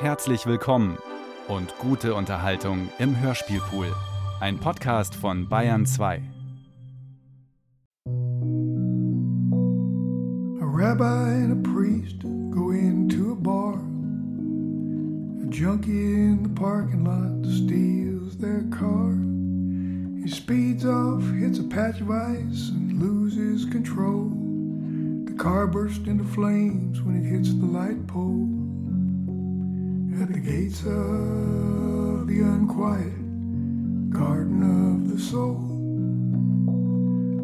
[0.00, 0.96] Herzlich willkommen
[1.46, 3.94] und gute Unterhaltung im Hörspielpool.
[4.40, 6.22] Ein Podcast von Bayern 2.
[10.58, 13.74] A rabbi and a priest go into a bar.
[15.42, 19.12] A junkie in the parking lot steals their car.
[20.24, 24.30] He speeds off, hits a patch of ice, and loses control.
[25.26, 28.59] The car bursts into flames when it hits the light pole.
[30.30, 35.58] The gates of the unquiet garden of the soul.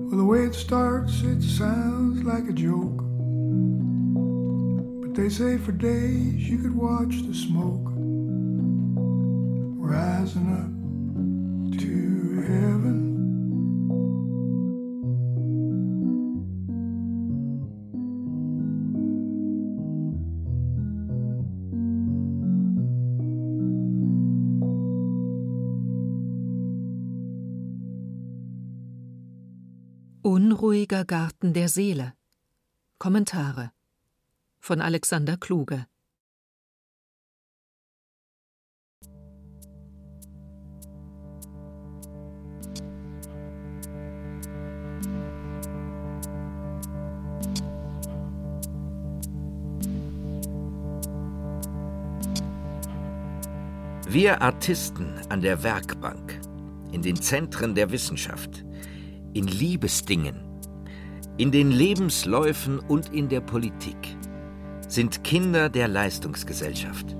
[0.06, 3.02] Well, the way it starts, it sounds like a joke.
[5.02, 7.90] But they say for days you could watch the smoke
[9.80, 10.75] rising up
[30.76, 32.12] Unruhiger Garten der Seele.
[32.98, 33.70] Kommentare
[34.58, 35.86] von Alexander Kluge.
[54.06, 56.38] Wir Artisten an der Werkbank,
[56.92, 58.62] in den Zentren der Wissenschaft,
[59.32, 60.45] in Liebesdingen,
[61.38, 64.16] in den Lebensläufen und in der Politik
[64.88, 67.14] sind Kinder der Leistungsgesellschaft.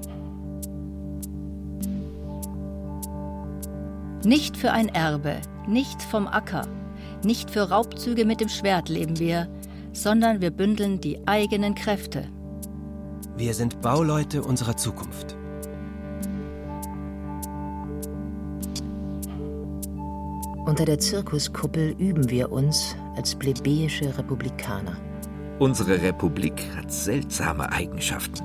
[4.25, 6.67] Nicht für ein Erbe, nicht vom Acker,
[7.23, 9.49] nicht für Raubzüge mit dem Schwert leben wir,
[9.93, 12.29] sondern wir bündeln die eigenen Kräfte.
[13.37, 15.37] Wir sind Bauleute unserer Zukunft.
[20.65, 24.97] Unter der Zirkuskuppel üben wir uns als plebejische Republikaner.
[25.59, 28.45] Unsere Republik hat seltsame Eigenschaften.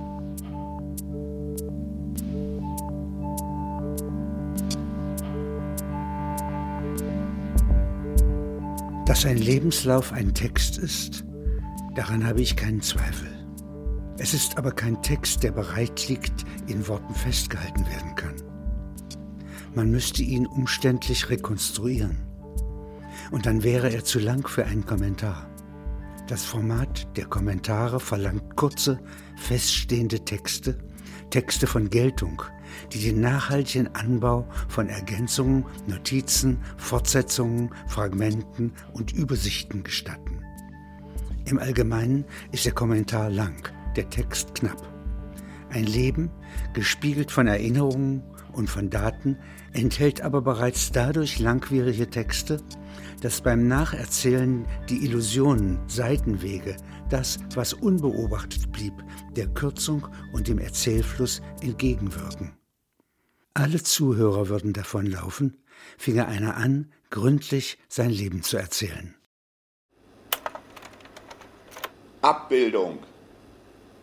[9.05, 11.25] Dass ein Lebenslauf ein Text ist,
[11.95, 13.27] daran habe ich keinen Zweifel.
[14.17, 18.35] Es ist aber kein Text, der bereit liegt, in Worten festgehalten werden kann.
[19.75, 22.30] Man müsste ihn umständlich rekonstruieren.
[23.31, 25.49] Und dann wäre er zu lang für einen Kommentar.
[26.27, 28.99] Das Format der Kommentare verlangt kurze,
[29.35, 30.77] feststehende Texte,
[31.29, 32.43] Texte von Geltung,
[32.91, 40.39] die den nachhaltigen Anbau von Ergänzungen, Notizen, Fortsetzungen, Fragmenten und Übersichten gestatten.
[41.45, 44.87] Im Allgemeinen ist der Kommentar lang, der Text knapp.
[45.69, 46.29] Ein Leben,
[46.73, 49.37] gespiegelt von Erinnerungen und von Daten,
[49.73, 52.61] enthält aber bereits dadurch langwierige Texte,
[53.21, 56.75] dass beim Nacherzählen die Illusionen, Seitenwege,
[57.09, 58.93] das, was unbeobachtet blieb,
[59.35, 62.57] der Kürzung und dem Erzählfluss entgegenwirken.
[63.53, 65.63] Alle Zuhörer würden davonlaufen,
[65.97, 69.15] finge einer an, gründlich sein Leben zu erzählen.
[72.21, 72.99] Abbildung.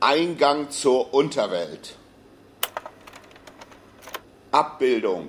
[0.01, 1.97] Eingang zur Unterwelt.
[4.51, 5.28] Abbildung.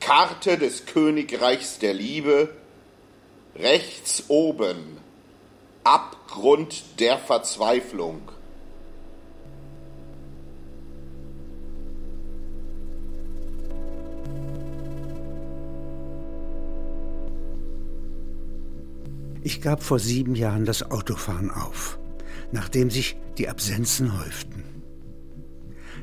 [0.00, 2.50] Karte des Königreichs der Liebe.
[3.56, 4.98] Rechts oben.
[5.84, 8.20] Abgrund der Verzweiflung.
[19.42, 21.98] Ich gab vor sieben Jahren das Autofahren auf,
[22.52, 24.67] nachdem sich die Absenzen häuften.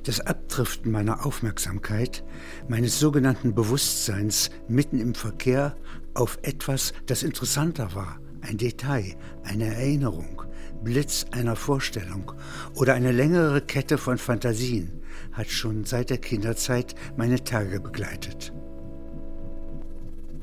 [0.05, 2.23] Das Abdriften meiner Aufmerksamkeit,
[2.67, 5.75] meines sogenannten Bewusstseins mitten im Verkehr
[6.13, 10.43] auf etwas, das interessanter war, ein Detail, eine Erinnerung,
[10.83, 12.33] Blitz einer Vorstellung
[12.75, 15.01] oder eine längere Kette von Fantasien,
[15.31, 18.53] hat schon seit der Kinderzeit meine Tage begleitet.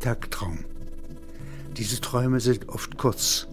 [0.00, 0.64] Tagtraum.
[1.76, 3.46] Diese Träume sind oft kurz.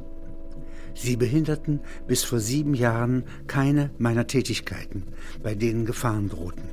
[1.01, 5.03] Sie behinderten bis vor sieben Jahren keine meiner Tätigkeiten,
[5.41, 6.65] bei denen Gefahren drohten.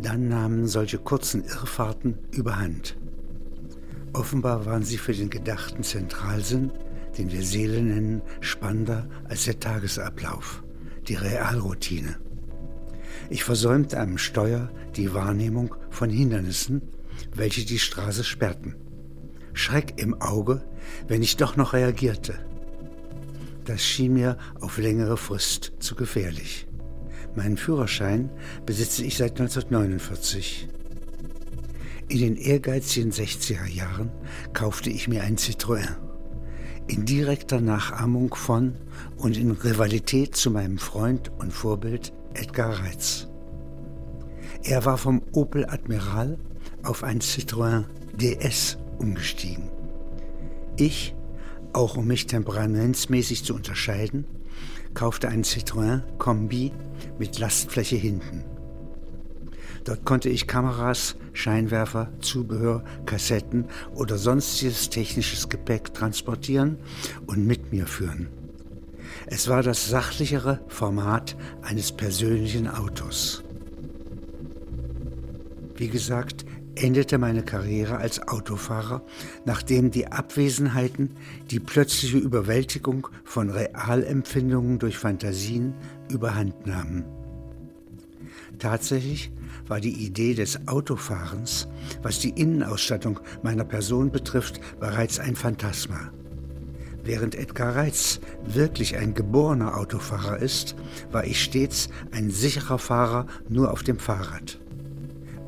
[0.00, 2.96] Dann nahmen solche kurzen Irrfahrten überhand.
[4.14, 6.70] Offenbar waren sie für den gedachten Zentralsinn,
[7.18, 10.64] den wir Seele nennen, spannender als der Tagesablauf,
[11.06, 12.16] die Realroutine.
[13.28, 16.80] Ich versäumte am Steuer die Wahrnehmung von Hindernissen,
[17.34, 18.74] welche die Straße sperrten.
[19.52, 20.64] Schreck im Auge,
[21.08, 22.38] wenn ich doch noch reagierte.
[23.64, 26.66] Das schien mir auf längere Frist zu gefährlich.
[27.34, 28.30] Meinen Führerschein
[28.66, 30.68] besitze ich seit 1949.
[32.08, 34.12] In den ehrgeizigen 60er Jahren
[34.52, 35.96] kaufte ich mir einen Citroën.
[36.86, 38.74] In direkter Nachahmung von
[39.16, 43.28] und in Rivalität zu meinem Freund und Vorbild Edgar Reitz.
[44.62, 46.38] Er war vom Opel Admiral
[46.82, 47.84] auf ein Citroën
[48.16, 49.70] DS umgestiegen.
[50.76, 51.14] Ich,
[51.74, 54.24] auch um mich temperamentsmäßig zu unterscheiden,
[54.94, 56.72] kaufte einen Citroën Kombi
[57.18, 58.44] mit Lastfläche hinten.
[59.84, 66.78] Dort konnte ich Kameras, Scheinwerfer, Zubehör, Kassetten oder sonstiges technisches Gepäck transportieren
[67.26, 68.28] und mit mir führen.
[69.26, 73.44] Es war das sachlichere Format eines persönlichen Autos.
[75.76, 79.02] Wie gesagt, endete meine Karriere als Autofahrer,
[79.44, 81.10] nachdem die Abwesenheiten,
[81.50, 85.74] die plötzliche Überwältigung von Realempfindungen durch Fantasien
[86.10, 87.04] überhand nahmen.
[88.58, 89.32] Tatsächlich
[89.66, 91.68] war die Idee des Autofahrens,
[92.02, 96.12] was die Innenausstattung meiner Person betrifft, bereits ein Phantasma.
[97.02, 100.74] Während Edgar Reitz wirklich ein geborener Autofahrer ist,
[101.12, 104.58] war ich stets ein sicherer Fahrer nur auf dem Fahrrad.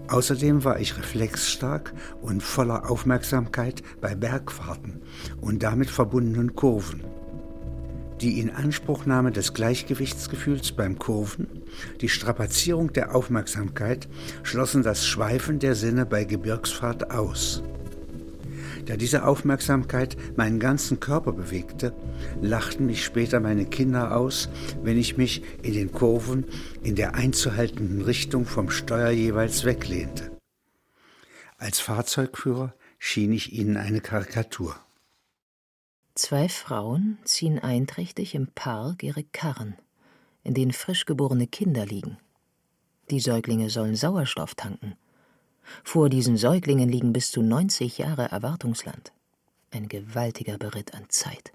[0.08, 1.92] Außerdem war ich reflexstark
[2.22, 5.02] und voller Aufmerksamkeit bei Bergfahrten
[5.40, 7.02] und damit verbundenen Kurven.
[8.20, 11.48] Die Inanspruchnahme des Gleichgewichtsgefühls beim Kurven,
[12.00, 14.08] die Strapazierung der Aufmerksamkeit
[14.42, 17.62] schlossen das Schweifen der Sinne bei Gebirgsfahrt aus.
[18.86, 21.92] Da diese Aufmerksamkeit meinen ganzen Körper bewegte,
[22.40, 24.48] lachten mich später meine Kinder aus,
[24.82, 26.46] wenn ich mich in den Kurven
[26.82, 30.30] in der einzuhaltenden Richtung vom Steuer jeweils weglehnte.
[31.58, 34.76] Als Fahrzeugführer schien ich ihnen eine Karikatur.
[36.14, 39.74] Zwei Frauen ziehen einträchtig im Park ihre Karren,
[40.44, 42.18] in denen frisch geborene Kinder liegen.
[43.10, 44.96] Die Säuglinge sollen Sauerstoff tanken.
[45.84, 49.12] Vor diesen Säuglingen liegen bis zu 90 Jahre Erwartungsland.
[49.70, 51.52] Ein gewaltiger Beritt an Zeit.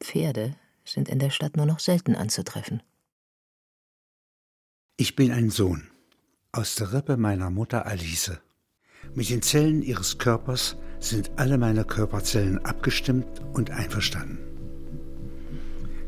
[0.00, 0.54] Pferde
[0.84, 2.82] sind in der Stadt nur noch selten anzutreffen.
[4.96, 5.88] Ich bin ein Sohn
[6.52, 8.38] aus der Rippe meiner Mutter Alice.
[9.14, 14.38] Mit den Zellen ihres Körpers sind alle meine Körperzellen abgestimmt und einverstanden.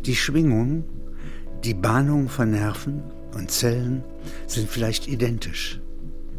[0.04, 0.84] Die Schwingungen,
[1.64, 3.02] die Bahnung von Nerven
[3.34, 4.04] und Zellen
[4.46, 5.81] sind vielleicht identisch.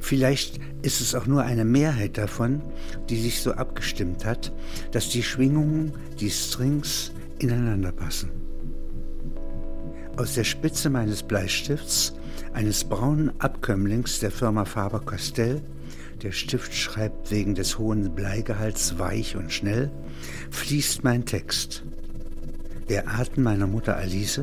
[0.04, 2.62] Vielleicht ist es auch nur eine Mehrheit davon,
[3.10, 4.52] die sich so abgestimmt hat,
[4.92, 8.30] dass die Schwingungen, die Strings ineinander passen.
[10.18, 12.16] Aus der Spitze meines Bleistifts,
[12.52, 15.62] eines braunen Abkömmlings der Firma Faber-Castell,
[16.22, 19.90] der Stift schreibt wegen des hohen Bleigehalts weich und schnell,
[20.52, 21.86] fließt mein Text.
[22.90, 24.42] Der Atem meiner Mutter Alice,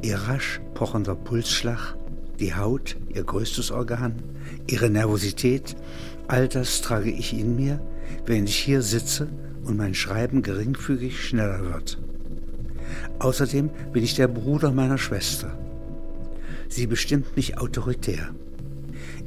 [0.00, 1.94] ihr rasch pochender Pulsschlag,
[2.40, 4.22] die Haut, ihr größtes Organ,
[4.70, 5.76] ihre Nervosität,
[6.26, 7.80] all das trage ich in mir,
[8.26, 9.28] wenn ich hier sitze
[9.64, 11.98] und mein Schreiben geringfügig schneller wird.
[13.18, 15.58] Außerdem bin ich der Bruder meiner Schwester.
[16.68, 18.30] Sie bestimmt mich autoritär.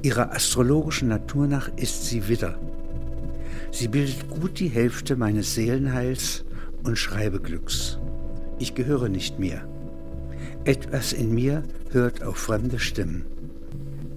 [0.04, 2.60] Ihrer astrologischen Natur nach ist sie Widder.
[3.72, 6.44] Sie bildet gut die Hälfte meines Seelenheils
[6.84, 8.00] und Schreibeglücks.
[8.60, 9.68] Ich gehöre nicht mehr.
[10.66, 13.26] Etwas in mir hört auf fremde Stimmen.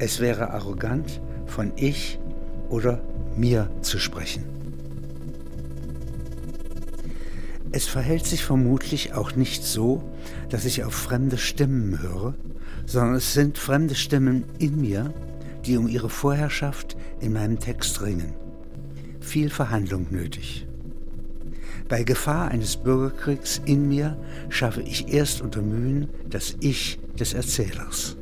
[0.04, 2.18] Es wäre arrogant, von ich
[2.68, 3.00] oder
[3.38, 4.44] mir zu sprechen.
[7.72, 10.02] Es verhält sich vermutlich auch nicht so,
[10.50, 12.34] dass ich auf fremde Stimmen höre,
[12.84, 15.14] sondern es sind fremde Stimmen in mir,
[15.64, 18.34] die um ihre Vorherrschaft in meinem Text ringen.
[19.20, 20.66] Viel Verhandlung nötig.
[21.88, 24.18] Bei Gefahr eines Bürgerkriegs in mir
[24.50, 28.18] schaffe ich erst unter Mühen das Ich des Erzählers.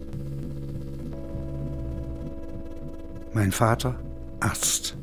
[3.35, 3.99] Mein Vater,
[4.41, 4.99] Arzt.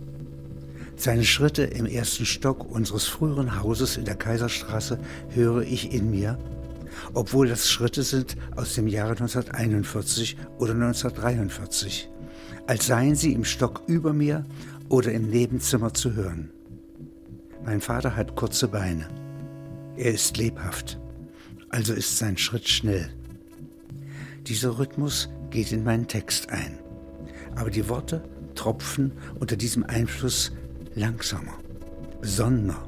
[0.96, 6.38] Seine Schritte im ersten Stock unseres früheren Hauses in der Kaiserstraße höre ich in mir,
[7.16, 12.12] obwohl das Schritte sind aus dem Jahre 1941 oder 1943,
[12.68, 14.44] als seien sie im Stock über mir
[14.90, 16.52] oder im Nebenzimmer zu hören.
[17.66, 19.08] Mein Vater hat kurze Beine.
[19.96, 21.00] Er ist lebhaft,
[21.70, 23.10] also ist sein Schritt schnell.
[24.46, 26.78] Dieser Rhythmus geht in meinen Text ein,
[27.60, 28.24] aber die Worte
[28.56, 30.54] tropfen unter diesem Einfluss
[30.96, 31.58] langsamer,
[32.22, 32.88] besonnener,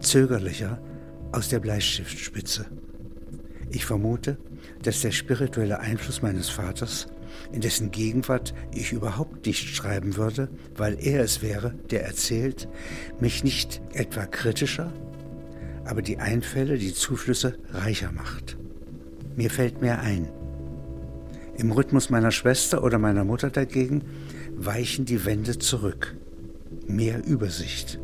[0.00, 0.82] zögerlicher
[1.30, 2.66] aus der Bleistiftspitze.
[3.70, 4.36] Ich vermute,
[4.82, 7.06] dass der spirituelle Einfluss meines Vaters
[7.52, 12.68] in dessen Gegenwart ich überhaupt nicht schreiben würde, weil er es wäre, der erzählt,
[13.20, 14.92] mich nicht etwa kritischer,
[15.84, 18.56] aber die Einfälle, die Zuflüsse reicher macht.
[19.36, 20.39] Mir fällt mehr ein.
[21.60, 24.00] Im Rhythmus meiner Schwester oder meiner Mutter dagegen
[24.56, 26.16] weichen die Wände zurück.
[26.86, 28.00] Mehr Übersicht.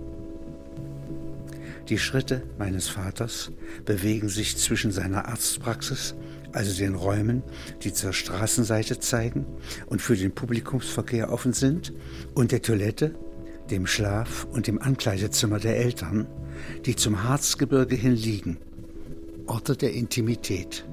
[1.88, 3.50] Die Schritte meines Vaters
[3.86, 6.14] bewegen sich zwischen seiner Arztpraxis,
[6.52, 7.42] also den Räumen,
[7.82, 9.46] die zur Straßenseite zeigen
[9.86, 11.94] und für den Publikumsverkehr offen sind,
[12.34, 13.14] und der Toilette,
[13.70, 16.26] dem Schlaf- und dem Ankleidezimmer der Eltern,
[16.84, 18.58] die zum Harzgebirge hin liegen,
[19.46, 20.84] Orte der Intimität.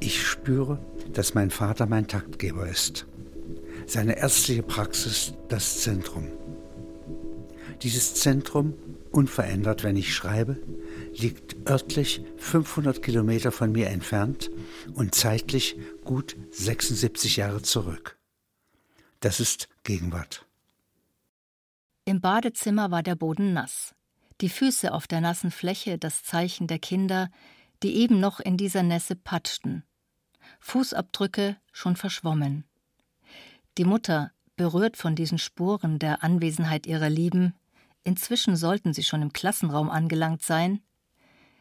[0.00, 0.78] Ich spüre,
[1.12, 3.06] dass mein Vater mein Taktgeber ist.
[3.86, 6.28] Seine ärztliche Praxis das Zentrum.
[7.82, 8.74] Dieses Zentrum,
[9.12, 10.58] unverändert, wenn ich schreibe,
[11.14, 14.50] liegt örtlich 500 Kilometer von mir entfernt
[14.94, 18.18] und zeitlich gut 76 Jahre zurück.
[19.20, 20.46] Das ist Gegenwart.
[22.04, 23.94] Im Badezimmer war der Boden nass.
[24.40, 27.30] Die Füße auf der nassen Fläche das Zeichen der Kinder,
[27.82, 29.84] die eben noch in dieser Nässe patschten.
[30.60, 32.64] Fußabdrücke schon verschwommen.
[33.78, 37.54] Die Mutter, berührt von diesen Spuren der Anwesenheit ihrer Lieben,
[38.04, 40.80] inzwischen sollten sie schon im Klassenraum angelangt sein,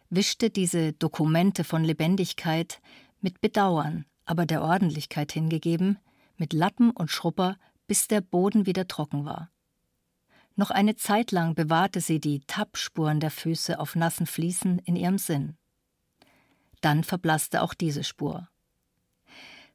[0.10, 2.82] wischte diese Dokumente von Lebendigkeit
[3.20, 6.00] mit Bedauern, aber der Ordentlichkeit hingegeben,
[6.38, 7.58] mit Lappen und Schrupper,
[7.88, 9.52] bis der Boden wieder trocken war.
[10.56, 15.18] Noch eine Zeit lang bewahrte sie die Tappspuren der Füße auf nassen Fliesen in ihrem
[15.18, 15.58] Sinn.
[16.86, 18.48] Dann verblasste auch diese Spur.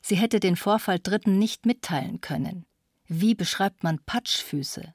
[0.01, 2.67] Sie hätte den Vorfall Dritten nicht mitteilen können.
[3.09, 4.95] Wie beschreibt man Patschfüße?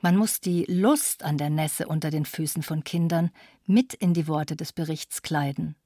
[0.00, 3.32] Man muss die Lust an der Nässe unter den Füßen von Kindern
[3.66, 5.76] mit in die Worte des Berichts kleiden.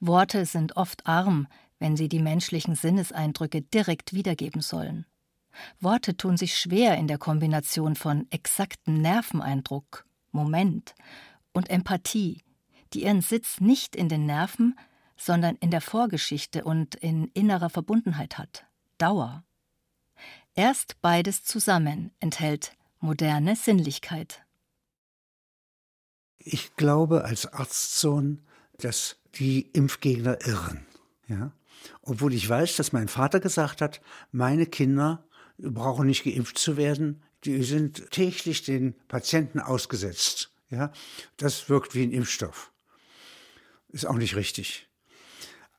[0.00, 1.46] Worte sind oft arm,
[1.78, 5.04] wenn sie die menschlichen Sinneseindrücke direkt wiedergeben sollen.
[5.78, 10.94] Worte tun sich schwer in der Kombination von exaktem Nerveneindruck, Moment
[11.52, 12.40] und Empathie,
[12.94, 14.78] die ihren Sitz nicht in den Nerven,
[15.16, 18.66] sondern in der Vorgeschichte und in innerer Verbundenheit hat,
[18.98, 19.44] Dauer.
[20.54, 24.44] Erst beides zusammen enthält moderne Sinnlichkeit.
[26.38, 28.42] Ich glaube als Arztsohn,
[28.78, 30.86] dass die Impfgegner irren.
[31.28, 31.52] Ja?
[32.02, 35.26] Obwohl ich weiß, dass mein Vater gesagt hat, meine Kinder
[35.58, 40.50] brauchen nicht geimpft zu werden, die sind täglich den Patienten ausgesetzt.
[40.70, 40.92] Ja?
[41.36, 42.73] Das wirkt wie ein Impfstoff.
[43.94, 44.88] Ist auch nicht richtig.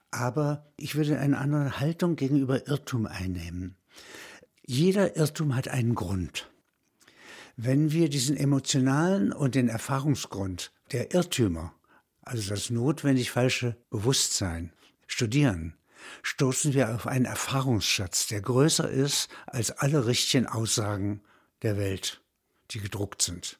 [0.09, 3.75] Aber ich würde eine andere Haltung gegenüber Irrtum einnehmen.
[4.65, 6.49] Jeder Irrtum hat einen Grund.
[7.57, 11.75] Wenn wir diesen emotionalen und den Erfahrungsgrund der Irrtümer,
[12.21, 14.71] also das notwendig falsche Bewusstsein,
[15.07, 15.75] studieren,
[16.23, 21.21] stoßen wir auf einen Erfahrungsschatz, der größer ist als alle richtigen Aussagen
[21.63, 22.21] der Welt,
[22.71, 23.59] die gedruckt sind.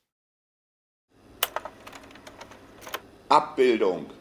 [3.28, 4.15] Abbildung.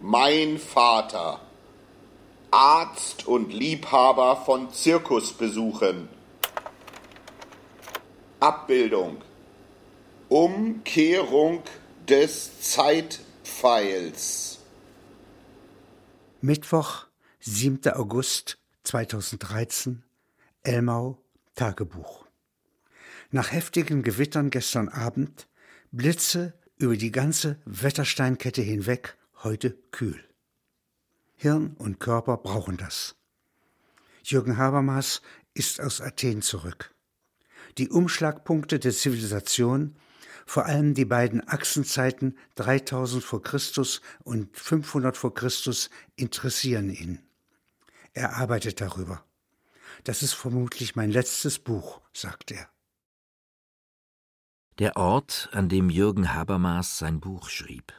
[0.00, 1.40] Mein Vater.
[2.50, 6.08] Arzt und Liebhaber von Zirkusbesuchen.
[8.38, 9.22] Abbildung.
[10.28, 11.62] Umkehrung
[12.08, 14.58] des Zeitpfeils.
[16.42, 17.06] Mittwoch,
[17.40, 17.92] 7.
[17.94, 20.04] August 2013,
[20.62, 21.18] Elmau,
[21.54, 22.26] Tagebuch.
[23.30, 25.48] Nach heftigen Gewittern gestern Abend,
[25.90, 30.20] Blitze über die ganze Wettersteinkette hinweg, heute kühl.
[31.36, 33.14] Hirn und Körper brauchen das.
[34.24, 35.22] Jürgen Habermas
[35.54, 36.92] ist aus Athen zurück.
[37.78, 39.94] Die Umschlagpunkte der Zivilisation,
[40.46, 47.20] vor allem die beiden Achsenzeiten 3000 vor Christus und 500 vor Christus, interessieren ihn.
[48.14, 49.24] Er arbeitet darüber.
[50.02, 52.68] Das ist vermutlich mein letztes Buch, sagt er.
[54.80, 57.92] Der Ort, an dem Jürgen Habermas sein Buch schrieb.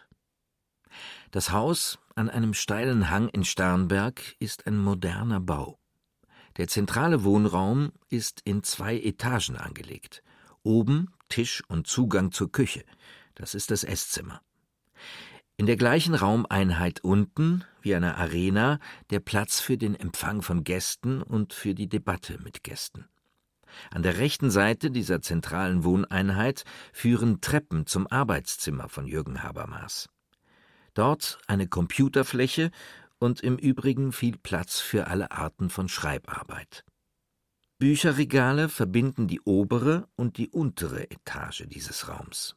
[1.32, 5.78] Das Haus an einem steilen Hang in Sternberg ist ein moderner Bau.
[6.56, 10.24] Der zentrale Wohnraum ist in zwei Etagen angelegt.
[10.64, 12.84] Oben Tisch und Zugang zur Küche.
[13.36, 14.42] Das ist das Esszimmer.
[15.58, 18.80] In der gleichen Raumeinheit unten, wie einer Arena,
[19.10, 23.06] der Platz für den Empfang von Gästen und für die Debatte mit Gästen.
[23.92, 30.10] An der rechten Seite dieser zentralen Wohneinheit führen Treppen zum Arbeitszimmer von Jürgen Habermas.
[30.98, 32.72] Dort eine Computerfläche
[33.20, 36.84] und im Übrigen viel Platz für alle Arten von Schreibarbeit.
[37.78, 42.56] Bücherregale verbinden die obere und die untere Etage dieses Raums.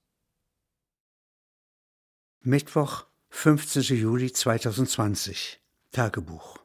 [2.40, 3.82] Mittwoch, 15.
[3.99, 5.61] Juli 2020.
[5.92, 6.64] Tagebuch.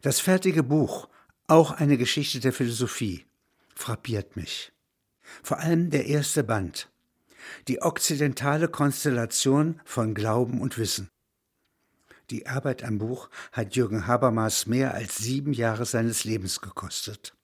[0.00, 1.10] Das fertige Buch,
[1.46, 3.26] auch eine Geschichte der Philosophie,
[3.74, 4.72] frappiert mich.
[5.42, 6.90] Vor allem der erste Band.
[7.68, 11.08] Die okzidentale Konstellation von Glauben und Wissen.
[12.30, 17.34] Die Arbeit am Buch hat Jürgen Habermas mehr als sieben Jahre seines Lebens gekostet.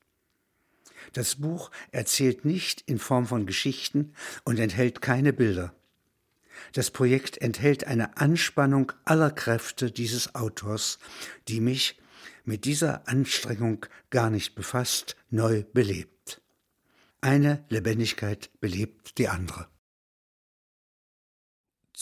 [1.13, 5.75] Das Buch erzählt nicht in Form von Geschichten und enthält keine Bilder.
[6.73, 10.99] Das Projekt enthält eine Anspannung aller Kräfte dieses Autors,
[11.49, 11.99] die mich
[12.45, 16.41] mit dieser Anstrengung gar nicht befasst, neu belebt.
[17.21, 19.69] Eine Lebendigkeit belebt die andere.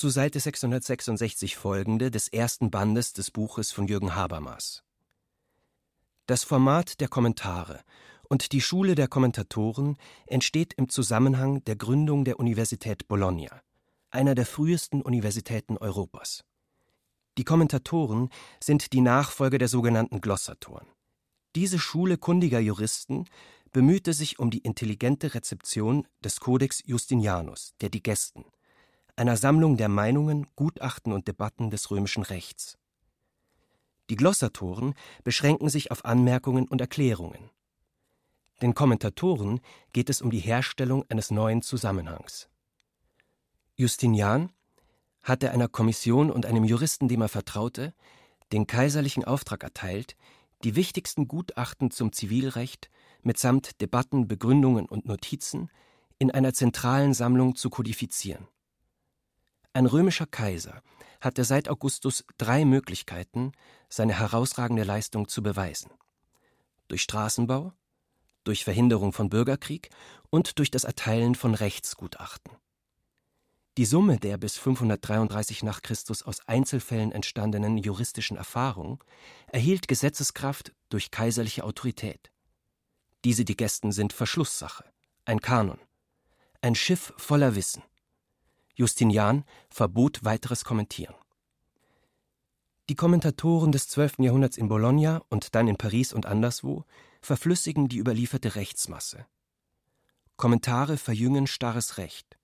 [0.00, 4.82] Zu Seite 666 folgende des ersten Bandes des Buches von Jürgen Habermas.
[6.24, 7.80] Das Format der Kommentare
[8.26, 13.60] und die Schule der Kommentatoren entsteht im Zusammenhang der Gründung der Universität Bologna,
[14.10, 16.44] einer der frühesten Universitäten Europas.
[17.36, 20.86] Die Kommentatoren sind die Nachfolger der sogenannten Glossatoren.
[21.54, 23.26] Diese Schule kundiger Juristen
[23.70, 28.46] bemühte sich um die intelligente Rezeption des Codex Justinianus, der Digesten,
[29.20, 32.78] einer Sammlung der Meinungen, Gutachten und Debatten des römischen Rechts.
[34.08, 37.50] Die Glossatoren beschränken sich auf Anmerkungen und Erklärungen.
[38.62, 39.60] Den Kommentatoren
[39.92, 42.48] geht es um die Herstellung eines neuen Zusammenhangs.
[43.76, 44.52] Justinian
[45.22, 47.92] hatte einer Kommission und einem Juristen, dem er vertraute,
[48.52, 50.16] den kaiserlichen Auftrag erteilt,
[50.64, 55.70] die wichtigsten Gutachten zum Zivilrecht mitsamt Debatten, Begründungen und Notizen
[56.18, 58.48] in einer zentralen Sammlung zu kodifizieren.
[59.72, 60.82] Ein römischer Kaiser
[61.20, 63.52] hatte seit Augustus drei Möglichkeiten,
[63.88, 65.90] seine herausragende Leistung zu beweisen.
[66.88, 67.72] Durch Straßenbau,
[68.44, 69.90] durch Verhinderung von Bürgerkrieg
[70.30, 72.56] und durch das Erteilen von Rechtsgutachten.
[73.76, 78.98] Die Summe der bis 533 nach Christus aus Einzelfällen entstandenen juristischen Erfahrungen
[79.46, 82.32] erhielt Gesetzeskraft durch kaiserliche Autorität.
[83.24, 84.84] Diese die Gästen sind Verschlusssache,
[85.24, 85.78] ein Kanon,
[86.60, 87.82] ein Schiff voller Wissen.
[88.74, 91.14] Justinian verbot weiteres Kommentieren.
[92.88, 94.18] Die Kommentatoren des 12.
[94.18, 96.84] Jahrhunderts in Bologna und dann in Paris und anderswo
[97.22, 99.26] verflüssigen die überlieferte Rechtsmasse.
[100.36, 102.38] Kommentare verjüngen starres Recht.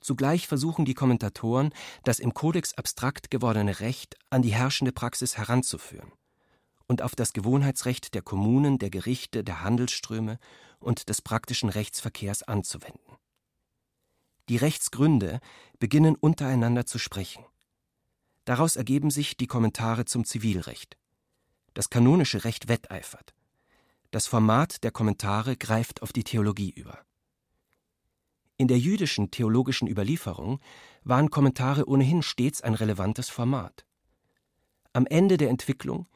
[0.00, 6.12] Zugleich versuchen die Kommentatoren, das im Kodex abstrakt gewordene Recht an die herrschende Praxis heranzuführen
[6.86, 10.38] und auf das Gewohnheitsrecht der Kommunen, der Gerichte, der Handelsströme
[10.80, 13.16] und des praktischen Rechtsverkehrs anzuwenden.
[14.48, 15.40] Die Rechtsgründe
[15.78, 17.44] beginnen untereinander zu sprechen.
[18.44, 20.96] Daraus ergeben sich die Kommentare zum Zivilrecht.
[21.74, 23.34] Das kanonische Recht wetteifert.
[24.10, 26.98] Das Format der Kommentare greift auf die Theologie über.
[28.58, 30.60] In der jüdischen theologischen Überlieferung
[31.02, 33.86] waren Kommentare ohnehin stets ein relevantes Format.
[34.92, 36.06] Am Ende der Entwicklung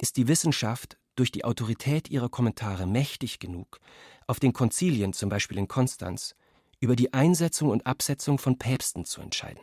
[0.00, 3.78] ist die Wissenschaft durch die Autorität ihrer Kommentare mächtig genug,
[4.26, 6.34] auf den Konzilien, zum Beispiel in Konstanz,
[6.84, 9.62] über die Einsetzung und Absetzung von Päpsten zu entscheiden.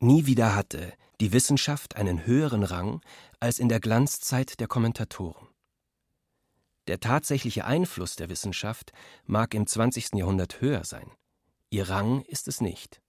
[0.00, 3.00] Nie wieder hatte die Wissenschaft einen höheren Rang
[3.38, 5.46] als in der Glanzzeit der Kommentatoren.
[6.88, 8.92] Der tatsächliche Einfluss der Wissenschaft
[9.24, 10.14] mag im 20.
[10.14, 11.08] Jahrhundert höher sein.
[11.70, 13.00] Ihr Rang ist es nicht.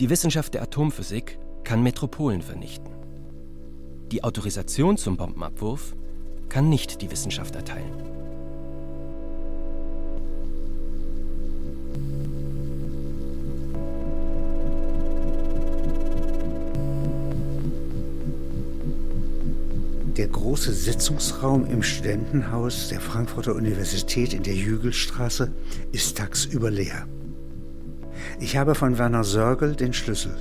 [0.00, 2.92] Die Wissenschaft der Atomphysik kann Metropolen vernichten.
[4.10, 5.94] Die Autorisation zum Bombenabwurf
[6.48, 8.33] kann nicht die Wissenschaft erteilen.
[20.16, 25.50] Der große Sitzungsraum im Studentenhaus der Frankfurter Universität in der Jügelstraße
[25.90, 27.08] ist tagsüber leer.
[28.38, 30.36] Ich habe von Werner Sörgel den Schlüssel.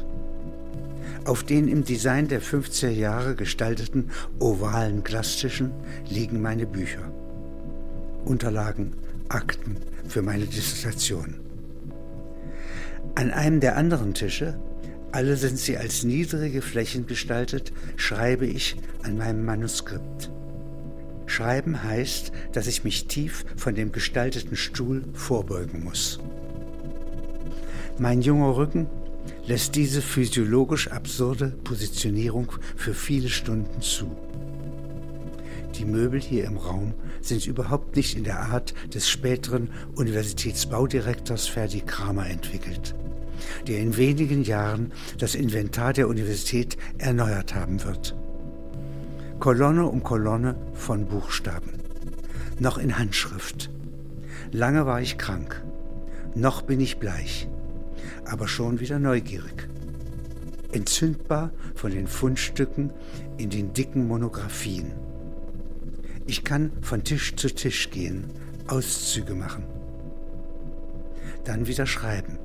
[1.26, 5.72] Auf den im Design der 50er Jahre gestalteten ovalen Glastischen
[6.08, 7.12] liegen meine Bücher.
[8.26, 8.94] Unterlagen,
[9.30, 11.40] Akten für meine Dissertation.
[13.16, 14.60] An einem der anderen Tische
[15.14, 20.32] alle sind sie als niedrige Flächen gestaltet, schreibe ich an meinem Manuskript.
[21.28, 26.20] Schreiben heißt, dass ich mich tief von dem gestalteten Stuhl vorbeugen muss.
[28.00, 28.88] Mein junger Rücken
[29.46, 34.18] lässt diese physiologisch absurde Positionierung für viele Stunden zu.
[35.76, 41.82] Die Möbel hier im Raum sind überhaupt nicht in der Art des späteren Universitätsbaudirektors Ferdi
[41.82, 42.96] Kramer entwickelt
[43.68, 48.16] der in wenigen Jahren das Inventar der Universität erneuert haben wird.
[49.40, 51.72] Kolonne um Kolonne von Buchstaben.
[52.60, 53.70] Noch in Handschrift.
[54.52, 55.64] Lange war ich krank.
[56.36, 57.48] Noch bin ich bleich.
[58.26, 59.68] Aber schon wieder neugierig.
[60.72, 62.94] Entzündbar von den Fundstücken
[63.38, 64.94] in den dicken Monographien.
[66.26, 68.26] Ich kann von Tisch zu Tisch gehen,
[68.68, 69.66] Auszüge machen.
[71.44, 72.40] Dann wieder schreiben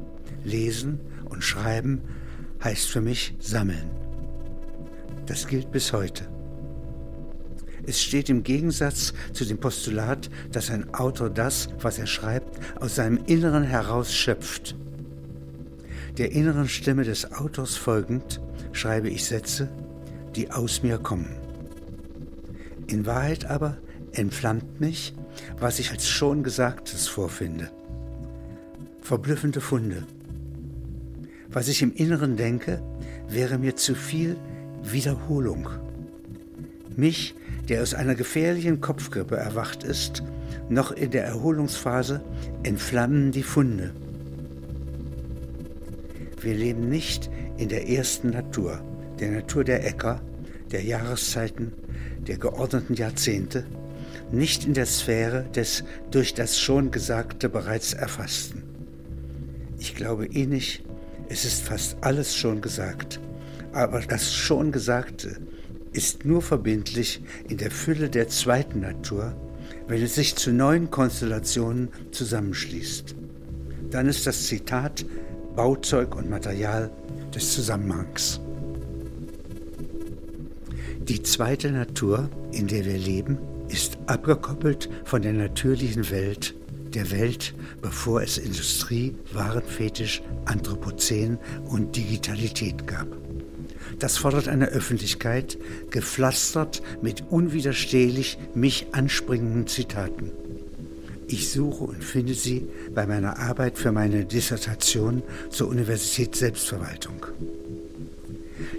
[0.48, 2.00] Lesen und Schreiben
[2.64, 3.90] heißt für mich sammeln.
[5.26, 6.26] Das gilt bis heute.
[7.86, 12.96] Es steht im Gegensatz zu dem Postulat, dass ein Autor das, was er schreibt, aus
[12.96, 14.76] seinem Inneren heraus schöpft.
[16.18, 18.40] Der inneren Stimme des Autors folgend
[18.72, 19.70] schreibe ich Sätze,
[20.34, 21.36] die aus mir kommen.
[22.88, 23.78] In Wahrheit aber
[24.12, 25.14] entflammt mich,
[25.58, 27.70] was ich als schon Gesagtes vorfinde.
[29.00, 30.04] Verblüffende Funde.
[31.58, 32.80] Was ich im Inneren denke,
[33.28, 34.36] wäre mir zu viel
[34.84, 35.68] Wiederholung.
[36.94, 37.34] Mich,
[37.68, 40.22] der aus einer gefährlichen Kopfgrippe erwacht ist,
[40.68, 42.22] noch in der Erholungsphase
[42.62, 43.92] entflammen die Funde.
[46.40, 48.80] Wir leben nicht in der ersten Natur,
[49.18, 50.20] der Natur der Äcker,
[50.70, 51.72] der Jahreszeiten,
[52.28, 53.64] der geordneten Jahrzehnte,
[54.30, 58.62] nicht in der Sphäre des durch das schon Gesagte bereits Erfassten.
[59.80, 60.84] Ich glaube eh nicht,
[61.28, 63.20] es ist fast alles schon gesagt,
[63.72, 65.36] aber das schon Gesagte
[65.92, 69.34] ist nur verbindlich in der Fülle der zweiten Natur,
[69.86, 73.14] wenn es sich zu neuen Konstellationen zusammenschließt.
[73.90, 75.04] Dann ist das Zitat
[75.56, 76.90] Bauzeug und Material
[77.34, 78.40] des Zusammenhangs.
[81.08, 83.38] Die zweite Natur, in der wir leben,
[83.68, 86.54] ist abgekoppelt von der natürlichen Welt,
[86.98, 93.06] der Welt, bevor es Industrie, Warenfetisch, Anthropozän und Digitalität gab.
[94.00, 95.58] Das fordert eine Öffentlichkeit,
[95.90, 100.32] gepflastert mit unwiderstehlich mich anspringenden Zitaten.
[101.28, 107.26] Ich suche und finde sie bei meiner Arbeit für meine Dissertation zur Universität Selbstverwaltung.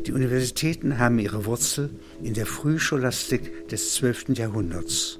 [0.05, 1.89] Die Universitäten haben ihre Wurzel
[2.21, 4.37] in der Frühscholastik des 12.
[4.37, 5.19] Jahrhunderts.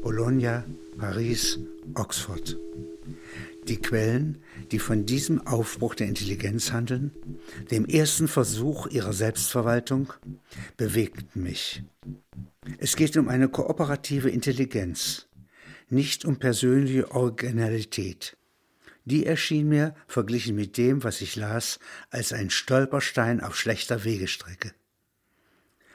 [0.00, 0.64] Bologna,
[0.98, 1.58] Paris,
[1.96, 2.56] Oxford.
[3.68, 7.12] Die Quellen, die von diesem Aufbruch der Intelligenz handeln,
[7.70, 10.12] dem ersten Versuch ihrer Selbstverwaltung,
[10.76, 11.82] bewegten mich.
[12.78, 15.26] Es geht um eine kooperative Intelligenz,
[15.88, 18.36] nicht um persönliche Originalität.
[19.04, 21.78] Die erschien mir, verglichen mit dem, was ich las,
[22.10, 24.72] als ein Stolperstein auf schlechter Wegestrecke.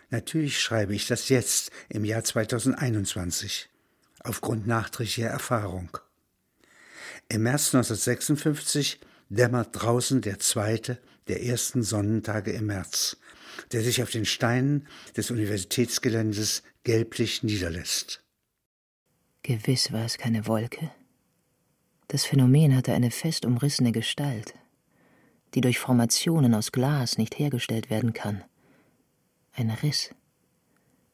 [0.10, 3.71] Natürlich schreibe ich das jetzt im Jahr 2021,
[4.24, 5.98] aufgrund nachträglicher Erfahrung.
[7.30, 13.18] Im März 1956 dämmert draußen der zweite der ersten Sonnentage im März,
[13.72, 18.24] der sich auf den Steinen des Universitätsgeländes gelblich niederlässt.
[19.44, 20.92] Gewiss war es keine Wolke,
[22.12, 24.54] das Phänomen hatte eine fest umrissene Gestalt,
[25.54, 28.44] die durch Formationen aus Glas nicht hergestellt werden kann.
[29.54, 30.14] Ein Riss,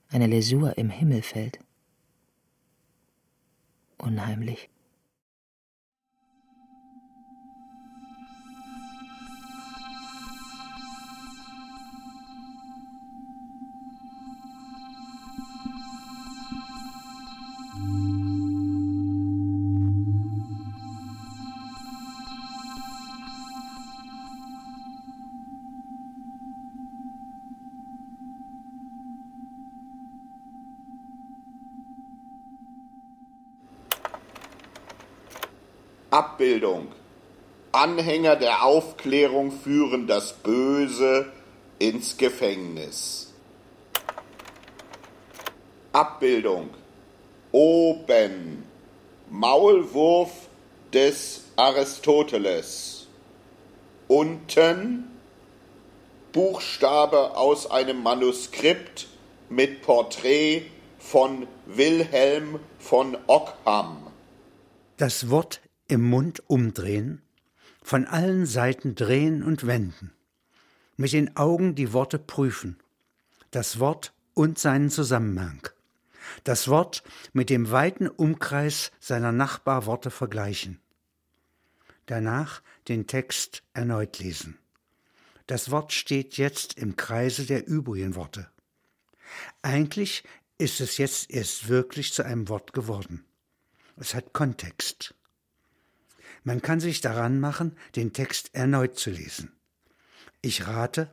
[0.10, 1.60] eine Läsur im Himmelfeld.
[4.00, 4.70] Unheimlich.
[36.38, 36.90] Abbildung.
[37.72, 41.32] Anhänger der Aufklärung führen das Böse
[41.80, 43.34] ins Gefängnis.
[45.94, 46.70] Abbildung.
[47.52, 48.66] Oben.
[49.32, 50.30] Maulwurf
[50.94, 53.08] des Aristoteles.
[54.08, 55.06] Unten
[56.34, 59.08] Buchstabe aus einem Manuskript
[59.50, 60.68] mit Porträt
[61.00, 64.06] von Wilhelm von Ockham.
[64.98, 67.22] Das Wort im Mund umdrehen,
[67.82, 70.12] von allen Seiten drehen und wenden,
[70.98, 72.78] mit den Augen die Worte prüfen,
[73.52, 75.68] das Wort und seinen Zusammenhang,
[76.44, 80.80] das Wort mit dem weiten Umkreis seiner Nachbarworte vergleichen,
[82.06, 84.58] danach den Text erneut lesen.
[85.46, 88.50] Das Wort steht jetzt im Kreise der übrigen Worte.
[89.62, 90.24] Eigentlich
[90.58, 93.24] ist es jetzt erst wirklich zu einem Wort geworden.
[93.96, 95.16] Es hat Kontext.
[96.48, 99.52] Man kann sich daran machen, den Text erneut zu lesen.
[100.42, 101.12] Ich rate,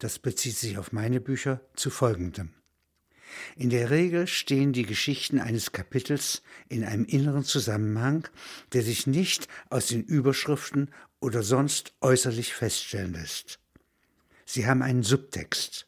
[0.00, 2.52] das bezieht sich auf meine Bücher, zu folgendem.
[3.54, 8.26] In der Regel stehen die Geschichten eines Kapitels in einem inneren Zusammenhang,
[8.72, 10.90] der sich nicht aus den Überschriften
[11.20, 13.60] oder sonst äußerlich feststellen lässt.
[14.46, 15.86] Sie haben einen Subtext.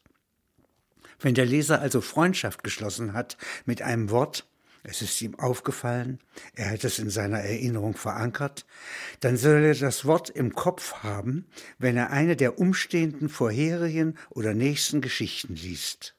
[1.18, 4.46] Wenn der Leser also Freundschaft geschlossen hat mit einem Wort,
[4.86, 6.20] es ist ihm aufgefallen,
[6.52, 8.66] er hat es in seiner Erinnerung verankert,
[9.20, 11.46] dann soll er das Wort im Kopf haben,
[11.78, 16.14] wenn er eine der umstehenden vorherigen oder nächsten Geschichten liest.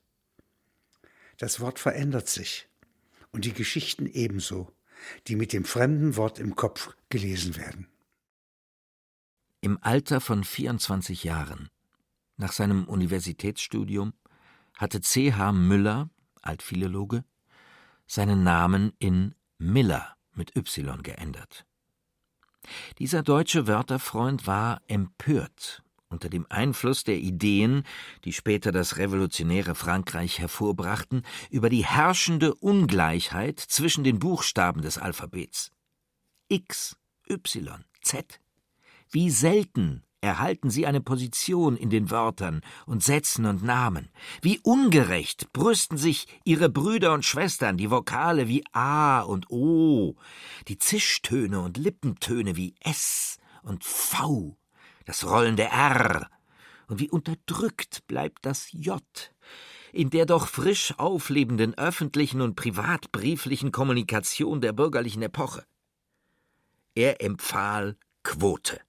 [1.38, 2.68] Das Wort verändert sich
[3.32, 4.72] und die Geschichten ebenso,
[5.28, 7.88] die mit dem fremden Wort im Kopf gelesen werden.
[9.62, 11.70] Im Alter von 24 Jahren,
[12.38, 14.14] nach seinem Universitätsstudium,
[14.74, 15.34] hatte C.
[15.34, 15.52] H.
[15.52, 16.10] Müller,
[16.42, 17.24] Altphilologe,
[18.08, 21.66] seinen Namen in Miller mit Y geändert.
[23.00, 25.84] Dieser deutsche Wörterfreund war empört
[26.16, 27.84] unter dem Einfluss der Ideen,
[28.24, 35.72] die später das revolutionäre Frankreich hervorbrachten, über die herrschende Ungleichheit zwischen den Buchstaben des Alphabets.
[36.48, 36.96] X,
[37.30, 38.40] Y, Z.
[39.10, 44.10] Wie selten erhalten sie eine Position in den Wörtern und Sätzen und Namen.
[44.42, 50.16] Wie ungerecht brüsten sich ihre Brüder und Schwestern die Vokale wie A und O,
[50.68, 54.58] die Zischtöne und Lippentöne wie S und V,
[55.06, 56.30] das rollende R,
[56.88, 59.02] und wie unterdrückt bleibt das J,
[59.94, 65.66] in der doch frisch auflebenden öffentlichen und privatbrieflichen Kommunikation der bürgerlichen Epoche.
[66.96, 68.82] Er empfahl Quote.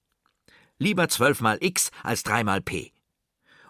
[0.79, 2.91] Lieber zwölfmal X als dreimal P.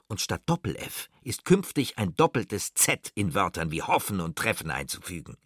[0.07, 5.37] Und statt Doppel-F ist künftig ein doppeltes Z in Wörtern wie hoffen und treffen einzufügen.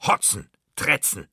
[0.00, 1.28] Hotzen, tretzen.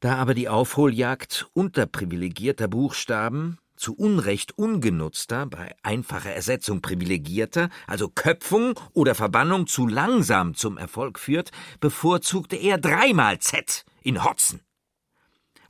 [0.00, 8.78] Da aber die Aufholjagd unterprivilegierter Buchstaben zu Unrecht ungenutzter, bei einfacher Ersetzung privilegierter, also Köpfung
[8.92, 14.60] oder Verbannung zu langsam zum Erfolg führt, bevorzugte er dreimal Z in Hotzen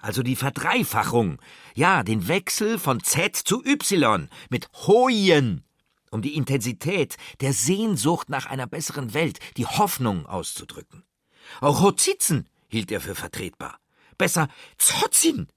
[0.00, 1.40] also die Verdreifachung,
[1.74, 5.64] ja, den Wechsel von Z zu Y mit Hojen,
[6.10, 11.04] um die Intensität der Sehnsucht nach einer besseren Welt, die Hoffnung auszudrücken.
[11.60, 13.78] Auch Hozitzen hielt er für vertretbar.
[14.18, 15.48] Besser Zotzin.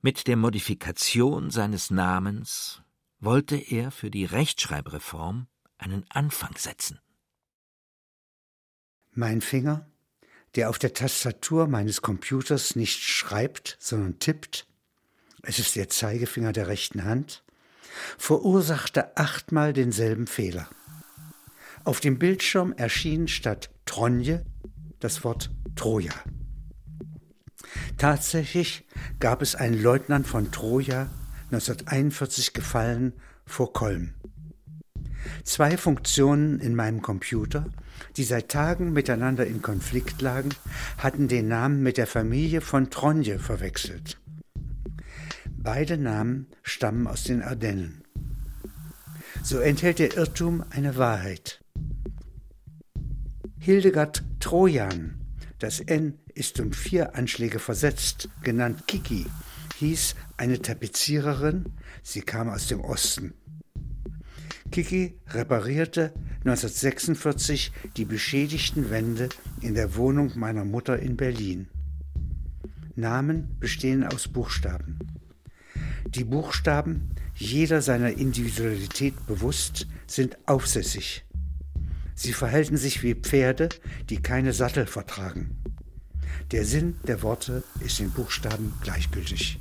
[0.00, 2.82] Mit der Modifikation seines Namens
[3.20, 7.00] wollte er für die Rechtschreibreform einen Anfang setzen.
[9.12, 9.87] Mein Finger
[10.56, 14.66] der auf der Tastatur meines Computers nicht schreibt, sondern tippt,
[15.42, 17.42] es ist der Zeigefinger der rechten Hand,
[18.16, 20.68] verursachte achtmal denselben Fehler.
[21.84, 24.44] Auf dem Bildschirm erschien statt Tronje
[25.00, 26.12] das Wort Troja.
[27.96, 28.84] Tatsächlich
[29.20, 31.10] gab es einen Leutnant von Troja,
[31.50, 33.12] 1941 gefallen,
[33.46, 34.14] vor Kolm.
[35.44, 37.66] Zwei Funktionen in meinem Computer,
[38.16, 40.50] die seit Tagen miteinander in Konflikt lagen,
[40.98, 44.18] hatten den Namen mit der Familie von Tronje verwechselt.
[45.56, 48.02] Beide Namen stammen aus den Ardennen.
[49.42, 51.60] So enthält der Irrtum eine Wahrheit.
[53.58, 55.18] Hildegard Trojan,
[55.58, 59.26] das N ist um vier Anschläge versetzt, genannt Kiki,
[59.78, 61.66] hieß eine Tapeziererin,
[62.02, 63.34] sie kam aus dem Osten.
[64.70, 66.12] Kiki reparierte
[66.44, 69.28] 1946 die beschädigten Wände
[69.60, 71.68] in der Wohnung meiner Mutter in Berlin.
[72.94, 74.98] Namen bestehen aus Buchstaben.
[76.06, 81.24] Die Buchstaben, jeder seiner Individualität bewusst, sind aufsässig.
[82.14, 83.68] Sie verhalten sich wie Pferde,
[84.10, 85.56] die keine Sattel vertragen.
[86.50, 89.60] Der Sinn der Worte ist den Buchstaben gleichgültig.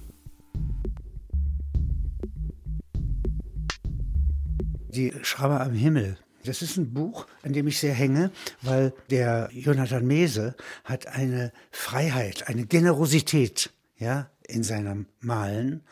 [4.98, 6.18] Die Schraube am Himmel.
[6.44, 8.32] Das ist ein Buch, an dem ich sehr hänge,
[8.64, 15.84] weil der Jonathan Mese hat eine Freiheit, eine Generosität, ja, in seinem Malen.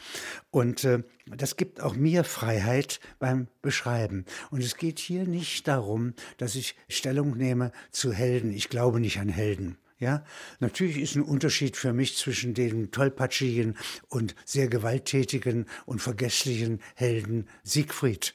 [0.49, 4.25] Und äh, das gibt auch mir Freiheit beim Beschreiben.
[4.49, 8.51] Und es geht hier nicht darum, dass ich Stellung nehme zu Helden.
[8.53, 9.77] Ich glaube nicht an Helden.
[9.99, 10.25] Ja,
[10.59, 13.77] natürlich ist ein Unterschied für mich zwischen dem tollpatschigen
[14.09, 18.33] und sehr gewalttätigen und vergesslichen Helden Siegfried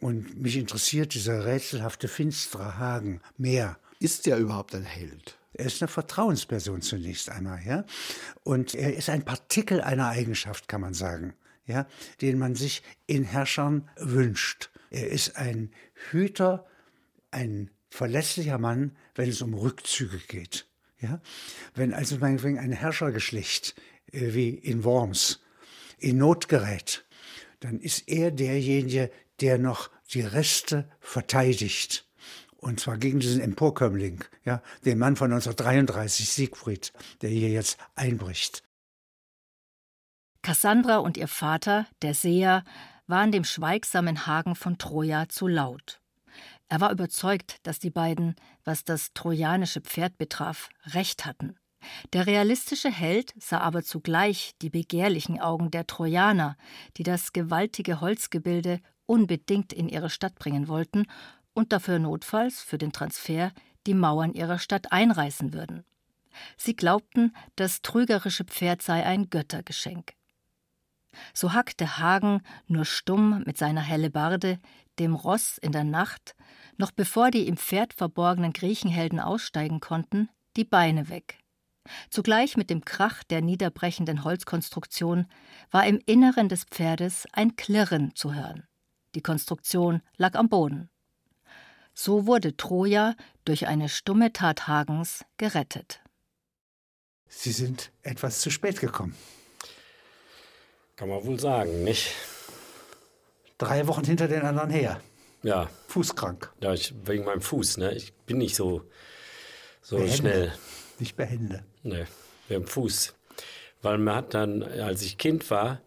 [0.00, 3.78] und mich interessiert dieser rätselhafte, finstere Hagen mehr.
[4.00, 5.38] Ist er überhaupt ein Held?
[5.54, 7.84] Er ist eine Vertrauensperson zunächst einmal, ja.
[8.42, 11.34] Und er ist ein Partikel einer Eigenschaft, kann man sagen,
[11.66, 11.86] ja,
[12.20, 14.70] den man sich in Herrschern wünscht.
[14.90, 15.70] Er ist ein
[16.10, 16.66] Hüter,
[17.30, 20.66] ein verlässlicher Mann, wenn es um Rückzüge geht.
[21.00, 21.20] Ja?
[21.74, 23.74] Wenn also meinetwegen ein Herrschergeschlecht
[24.12, 25.40] äh, wie in Worms
[25.98, 27.04] in Not gerät,
[27.60, 32.08] dann ist er derjenige, der noch die Reste verteidigt.
[32.56, 38.62] Und zwar gegen diesen Emporkömmling, ja, den Mann von 1933, Siegfried, der hier jetzt einbricht.
[40.40, 42.64] Cassandra und ihr Vater, der Seher,
[43.06, 46.00] waren dem schweigsamen Hagen von Troja zu laut.
[46.68, 51.56] Er war überzeugt, dass die beiden, was das trojanische Pferd betraf, recht hatten.
[52.12, 56.56] Der realistische Held sah aber zugleich die begehrlichen Augen der Trojaner,
[56.96, 61.06] die das gewaltige Holzgebilde unbedingt in ihre Stadt bringen wollten
[61.52, 63.52] und dafür notfalls für den Transfer
[63.86, 65.84] die Mauern ihrer Stadt einreißen würden.
[66.56, 70.14] Sie glaubten, das trügerische Pferd sei ein Göttergeschenk.
[71.32, 74.58] So hackte Hagen nur stumm mit seiner Hellebarde
[74.98, 76.34] dem Ross in der Nacht,
[76.76, 81.38] noch bevor die im Pferd verborgenen Griechenhelden aussteigen konnten, die Beine weg.
[82.10, 85.26] Zugleich mit dem Krach der niederbrechenden Holzkonstruktion
[85.70, 88.66] war im Inneren des Pferdes ein Klirren zu hören.
[89.14, 90.90] Die Konstruktion lag am Boden.
[91.94, 96.00] So wurde Troja durch eine stumme Tat Hagens gerettet.
[97.28, 99.14] Sie sind etwas zu spät gekommen.
[100.96, 102.14] Kann man wohl sagen, nicht?
[103.58, 105.00] Drei Wochen hinter den anderen her.
[105.42, 105.68] Ja.
[105.88, 106.52] Fußkrank.
[106.60, 107.92] Ja, ich, wegen meinem Fuß, ne?
[107.94, 108.82] Ich bin nicht so,
[109.82, 110.52] so schnell.
[110.98, 111.64] Nicht behände.
[111.82, 112.06] Ne,
[112.48, 113.14] wegen dem Fuß.
[113.82, 115.80] Weil man hat dann, als ich Kind war,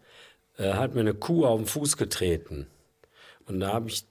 [0.56, 2.66] äh, hat mir eine Kuh auf den Fuß getreten.
[3.48, 4.04] Und da habe ich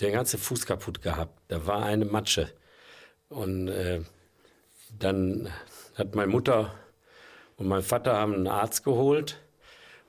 [0.00, 1.38] den ganzen Fuß kaputt gehabt.
[1.48, 2.50] Da war eine Matsche.
[3.28, 4.00] Und äh,
[4.98, 5.48] dann
[5.96, 6.74] hat meine Mutter
[7.56, 9.40] und mein Vater haben einen Arzt geholt.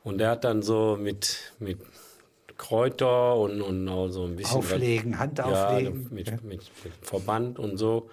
[0.03, 1.79] Und der hat dann so mit, mit
[2.57, 4.57] Kräuter und, und auch so ein bisschen.
[4.57, 6.03] Auflegen, Hand auflegen.
[6.03, 6.33] Ja, mit, Ja.
[6.43, 6.43] mit,
[6.83, 8.09] mit Verband und so.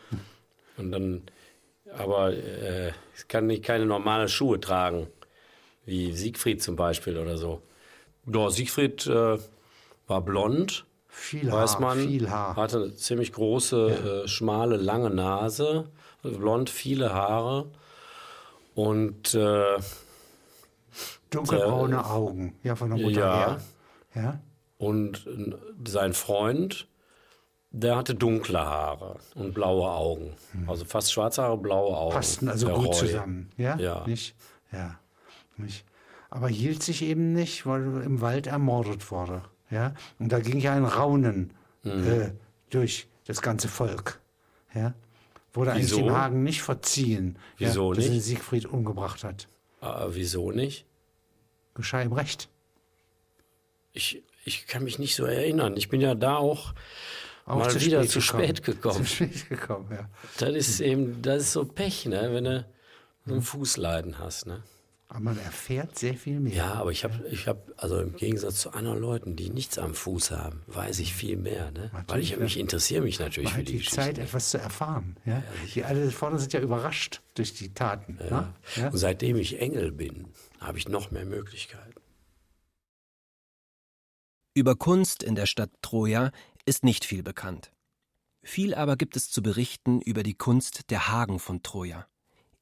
[0.79, 1.23] Und dann,
[1.95, 5.09] aber äh, ich kann nicht keine normalen Schuhe tragen,
[5.85, 7.61] wie Siegfried zum Beispiel oder so.
[8.27, 9.39] Ja, Siegfried äh,
[10.13, 12.57] war blond, Viel weiß Haar, man, viel Haar.
[12.57, 15.89] hatte eine ziemlich große, äh, schmale, lange Nase,
[16.23, 17.71] blond, viele Haare
[18.75, 19.79] und äh,
[21.31, 22.55] Dunkelbraune der- Augen.
[22.63, 23.61] Ja, von der Mutter ja, her.
[24.23, 24.41] Ja.
[24.79, 25.55] Und äh,
[25.89, 26.89] sein Freund,
[27.71, 30.35] der hatte dunkle Haare und blaue Augen.
[30.67, 32.11] Also fast schwarze Haare, blaue Augen.
[32.13, 32.17] Hm.
[32.17, 32.95] Passten also der gut Roy.
[32.95, 33.51] zusammen.
[33.57, 33.77] Ja?
[33.79, 34.07] Ja.
[34.07, 34.35] Nicht?
[34.73, 34.99] Ja.
[35.57, 35.87] Nicht.
[36.29, 39.43] Aber hielt sich eben nicht, weil im Wald ermordet wurde.
[39.73, 39.95] Ja.
[40.21, 41.51] Und da ging ja ein Raunen
[41.83, 42.07] Mhm.
[42.09, 42.31] äh,
[42.71, 44.21] durch das ganze Volk.
[44.75, 44.95] Ja.
[45.53, 45.97] Wurde eigentlich Wieso?
[46.05, 48.23] dem Hagen nicht verziehen, Wieso ja, dass er nicht?
[48.25, 49.49] Siegfried umgebracht hat.
[49.81, 50.87] Ah, wieso nicht?
[51.75, 52.49] Geschah ihm recht.
[53.93, 55.77] Ich, ich kann mich nicht so erinnern.
[55.77, 56.73] Ich bin ja da auch,
[57.47, 58.45] Auch mal zu wieder spät zu gekommen.
[58.45, 58.97] spät gekommen.
[58.99, 60.09] Zu spät gekommen, ja.
[60.39, 62.31] Das ist eben, das ist so Pech, ne?
[62.33, 62.67] wenn du
[63.27, 63.39] so Mhm.
[63.39, 64.47] ein Fußleiden hast.
[64.47, 64.63] Ne?
[65.13, 66.55] Aber man erfährt sehr viel mehr.
[66.55, 69.93] Ja, aber ich habe, ich hab, also im Gegensatz zu anderen Leuten, die nichts am
[69.95, 71.71] Fuß haben, weiß ich viel mehr.
[71.71, 71.91] Ne?
[72.07, 72.63] Weil ich mich ja.
[72.63, 73.97] interessiere mich natürlich für die die Geschichte.
[73.97, 75.19] Zeit, etwas zu erfahren.
[75.27, 75.43] Ja?
[75.75, 78.15] Die alle vorne sind ja überrascht durch die Taten.
[78.15, 78.55] ne?
[78.77, 78.89] Ja?
[78.89, 80.29] Und seitdem ich Engel bin,
[80.61, 82.01] habe ich noch mehr Möglichkeiten.
[84.55, 86.31] Über Kunst in der Stadt Troja
[86.65, 87.71] ist nicht viel bekannt.
[88.43, 92.07] Viel aber gibt es zu berichten über die Kunst der Hagen von Troja.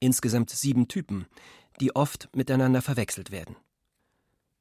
[0.00, 1.26] Insgesamt sieben Typen,
[1.80, 3.56] die oft miteinander verwechselt werden.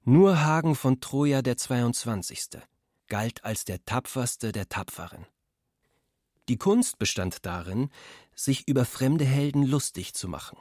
[0.03, 2.61] Nur Hagen von Troja der 22.
[3.07, 5.25] galt als der tapferste der Tapferen.
[6.47, 7.89] Die Kunst bestand darin,
[8.33, 10.57] sich über fremde Helden lustig zu machen.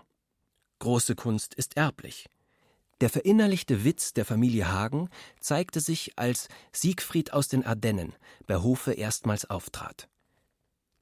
[0.81, 2.29] Große Kunst ist erblich.
[3.01, 5.09] Der verinnerlichte Witz der Familie Hagen
[5.41, 8.15] zeigte sich, als Siegfried aus den Ardennen
[8.47, 10.09] bei Hofe erstmals auftrat.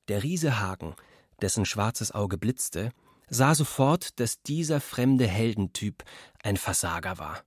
[0.08, 0.94] Der Riese Hagen,
[1.40, 2.92] dessen schwarzes Auge blitzte,
[3.28, 6.04] sah sofort, dass dieser fremde Heldentyp
[6.42, 7.42] ein Versager war.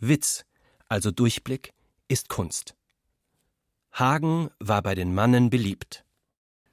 [0.00, 0.44] Witz,
[0.88, 1.72] also Durchblick,
[2.08, 2.74] ist Kunst.
[3.92, 6.04] Hagen war bei den Mannen beliebt.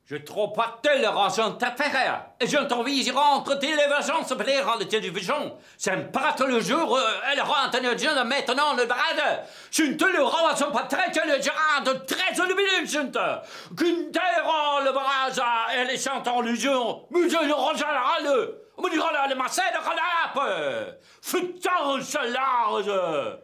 [0.09, 2.25] Je trouve pas tolérance ta frère.
[2.39, 5.55] Et j'entends rentre télévision se plaire à la télévision.
[5.77, 9.45] C'est pas tous les jours, euh, elle rentre le jeune maintenant le brade.
[9.69, 13.75] Je ne tolérance pas très que le gérard très illuminé, je ne.
[13.75, 15.45] Qu'une terre le brasa,
[15.75, 16.95] elle est chantant le jeune.
[17.11, 18.65] Mais je ne rejoindrai le.
[18.81, 20.97] Mais je le marseille de Ranape.
[21.21, 23.39] Putain, ce large.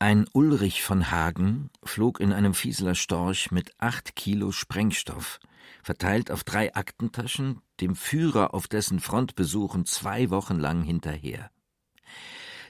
[0.00, 5.40] Ein Ulrich von Hagen flog in einem Fieseler Storch mit acht Kilo Sprengstoff,
[5.88, 11.50] verteilt auf drei Aktentaschen, dem Führer auf dessen Frontbesuchen zwei Wochen lang hinterher.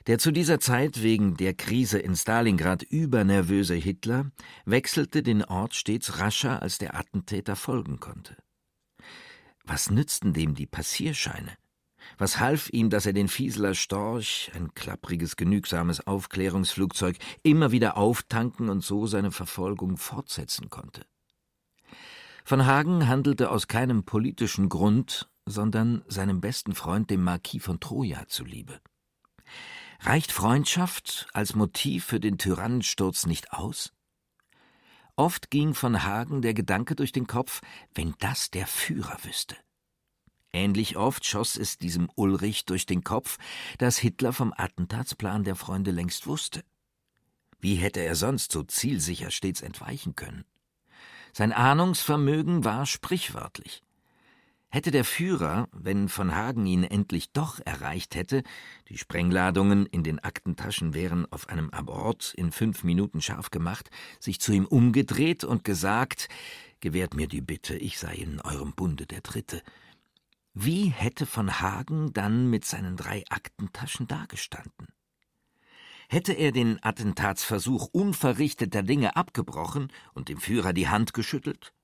[0.07, 4.31] Der zu dieser Zeit wegen der Krise in Stalingrad übernervöse Hitler
[4.67, 8.37] wechselte den Ort stets rascher, als der Attentäter folgen konnte.
[9.65, 11.57] Was nützten dem die Passierscheine?
[12.19, 18.69] Was half ihm, dass er den Fieseler Storch, ein klappriges, genügsames Aufklärungsflugzeug, immer wieder auftanken
[18.69, 21.05] und so seine Verfolgung fortsetzen konnte?
[22.49, 28.27] Von Hagen handelte aus keinem politischen Grund, sondern seinem besten Freund, dem Marquis von Troja,
[28.27, 28.81] zuliebe.
[30.01, 33.93] Reicht Freundschaft als Motiv für den Tyrannensturz nicht aus?
[35.15, 37.61] Oft ging von Hagen der Gedanke durch den Kopf,
[37.95, 39.59] wenn das der Führer wüsste.
[40.51, 43.37] Ähnlich oft schoss es diesem Ulrich durch den Kopf,
[43.77, 46.65] dass Hitler vom Attentatsplan der Freunde längst wusste.
[47.61, 50.47] Wie hätte er sonst so zielsicher stets entweichen können?
[51.33, 53.83] Sein Ahnungsvermögen war sprichwörtlich.
[54.71, 58.43] Hätte der Führer, wenn von Hagen ihn endlich doch erreicht hätte,
[58.89, 63.89] die Sprengladungen in den Aktentaschen wären auf einem Abort in fünf Minuten scharf gemacht,
[64.21, 66.29] sich zu ihm umgedreht und gesagt,
[66.81, 69.63] gewährt mir die Bitte, ich sei in eurem Bunde der Dritte.
[70.53, 74.89] Wie hätte von Hagen dann mit seinen drei Aktentaschen dagestanden?
[76.11, 81.75] Hätte er den Attentatsversuch unverrichteter Dinge abgebrochen und dem Führer die Hand geschüttelt?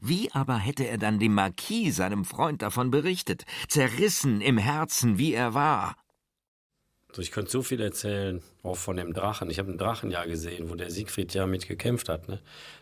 [0.00, 5.32] Wie aber hätte er dann dem Marquis, seinem Freund, davon berichtet, zerrissen im Herzen, wie
[5.32, 5.96] er war?
[7.08, 9.48] Also ich könnte so viel erzählen, auch von dem Drachen.
[9.48, 12.28] Ich habe einen Drachen ja gesehen, wo der Siegfried ja mit gekämpft hat.
[12.28, 12.40] Ne?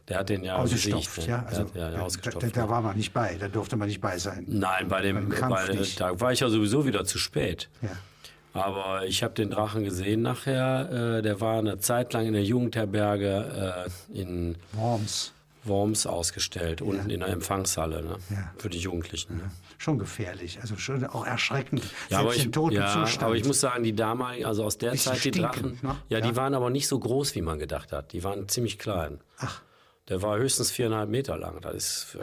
[0.09, 1.15] Der hat den ja ausgestopft.
[1.15, 1.35] Besiegt, ne?
[1.35, 2.57] ja, also, ja, ja, ausgestopft.
[2.57, 4.47] Da, da, war man nicht bei, da durfte man nicht bei sein.
[4.49, 7.69] Nein, bei dem, bei, bei da war ich ja sowieso wieder zu spät.
[7.83, 7.91] Ja.
[8.53, 11.19] Aber ich habe den Drachen gesehen nachher.
[11.19, 15.33] Äh, der war eine Zeit lang in der Jugendherberge äh, in Worms.
[15.65, 17.15] Worms ausgestellt, unten ja.
[17.15, 18.17] in der Empfangshalle ne?
[18.31, 18.53] ja.
[18.59, 19.37] für die Jugendlichen.
[19.37, 19.51] Ne?
[19.79, 21.85] Schon gefährlich, also schon auch erschreckend.
[22.09, 25.31] Ja, aber ich, ja, aber ich muss sagen, die damaligen, also aus der Zeit, die
[25.31, 25.97] Drachen, ne?
[26.09, 28.13] ja, die waren aber nicht so groß, wie man gedacht hat.
[28.13, 29.21] Die waren ziemlich klein.
[29.39, 29.63] Ach.
[30.09, 31.61] Der war höchstens viereinhalb Meter lang.
[31.61, 32.19] Das ist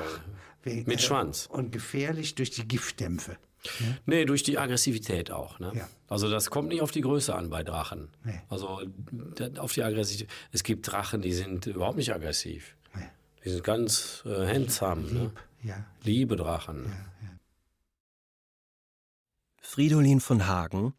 [0.65, 1.47] äh, mit Schwanz.
[1.49, 3.37] Und gefährlich durch die Giftdämpfe.
[3.63, 3.97] Ja?
[4.05, 5.59] Nee, durch die Aggressivität auch.
[5.59, 5.71] Ne?
[5.75, 5.89] Ja.
[6.07, 8.09] Also das kommt nicht auf die Größe an bei Drachen.
[8.23, 8.41] Nee.
[8.49, 8.81] Also
[9.57, 10.29] auf die Aggressivität.
[10.51, 12.75] Es gibt Drachen, die sind überhaupt nicht aggressiv.
[12.95, 13.09] Nee.
[13.43, 15.03] Die sind ganz äh, handsam.
[15.03, 15.31] Lieb, ne?
[15.63, 15.85] ja.
[16.03, 16.85] Liebe Drachen.
[16.85, 17.39] Ja, ja.
[19.61, 20.93] Fridolin von Hagen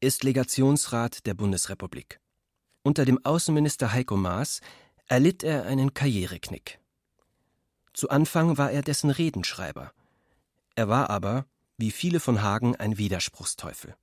[0.00, 2.20] ist Legationsrat der Bundesrepublik.
[2.82, 4.60] Unter dem Außenminister Heiko Maas
[5.06, 6.78] erlitt er einen Karriereknick.
[7.94, 9.92] Zu Anfang war er dessen Redenschreiber.
[10.74, 11.46] Er war aber,
[11.76, 13.94] wie viele von Hagen, ein Widerspruchsteufel.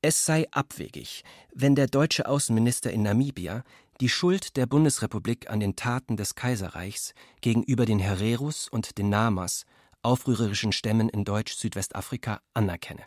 [0.00, 3.64] Es sei abwegig, wenn der deutsche Außenminister in Namibia
[4.00, 9.64] die Schuld der Bundesrepublik an den Taten des Kaiserreichs gegenüber den Hereros und den Namas,
[10.02, 13.04] aufrührerischen Stämmen in Deutsch-Südwestafrika, anerkenne.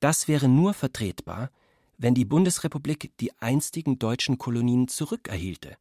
[0.00, 1.50] Das wäre nur vertretbar,
[1.96, 5.78] wenn die Bundesrepublik die einstigen deutschen Kolonien zurückerhielte.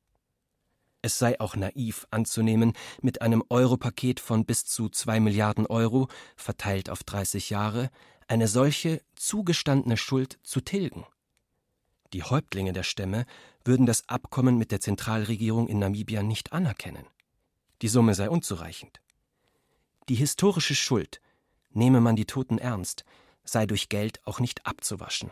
[1.06, 6.90] Es sei auch naiv anzunehmen, mit einem Europaket von bis zu zwei Milliarden Euro, verteilt
[6.90, 7.92] auf 30 Jahre,
[8.28, 11.06] eine solche zugestandene Schuld zu tilgen.
[12.12, 13.28] Die Häuptlinge der Stämme
[13.64, 17.06] würden das Abkommen mit der Zentralregierung in Namibia nicht anerkennen.
[17.84, 19.00] Die Summe sei unzureichend.
[20.10, 21.22] Die historische Schuld,
[21.70, 23.06] nehme man die Toten ernst,
[23.44, 25.30] sei durch Geld auch nicht abzuwaschen.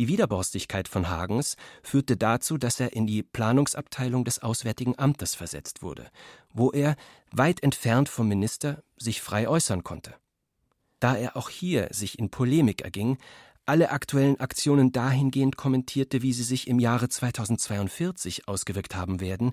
[0.00, 5.82] Die Widerborstigkeit von Hagens führte dazu, dass er in die Planungsabteilung des Auswärtigen Amtes versetzt
[5.82, 6.08] wurde,
[6.54, 6.96] wo er,
[7.32, 10.14] weit entfernt vom Minister, sich frei äußern konnte.
[11.00, 13.18] Da er auch hier sich in Polemik erging,
[13.66, 19.52] alle aktuellen Aktionen dahingehend kommentierte, wie sie sich im Jahre 2042 ausgewirkt haben werden.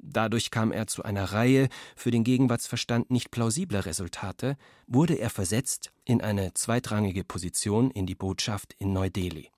[0.00, 5.90] Dadurch kam er zu einer Reihe für den Gegenwartsverstand nicht plausibler Resultate, wurde er versetzt
[6.04, 9.50] in eine zweitrangige Position in die Botschaft in Neu-Delhi.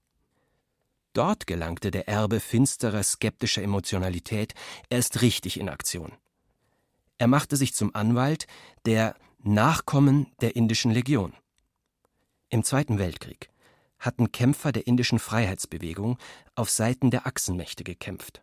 [1.13, 4.55] Dort gelangte der Erbe finsterer skeptischer Emotionalität
[4.91, 6.13] erst richtig in Aktion.
[7.19, 8.47] Er machte sich zum Anwalt
[8.87, 11.35] der Nachkommen der indischen Legion.
[12.49, 13.51] Im Zweiten Weltkrieg
[13.99, 16.19] hatten Kämpfer der indischen Freiheitsbewegung
[16.55, 18.43] auf Seiten der Achsenmächte gekämpft.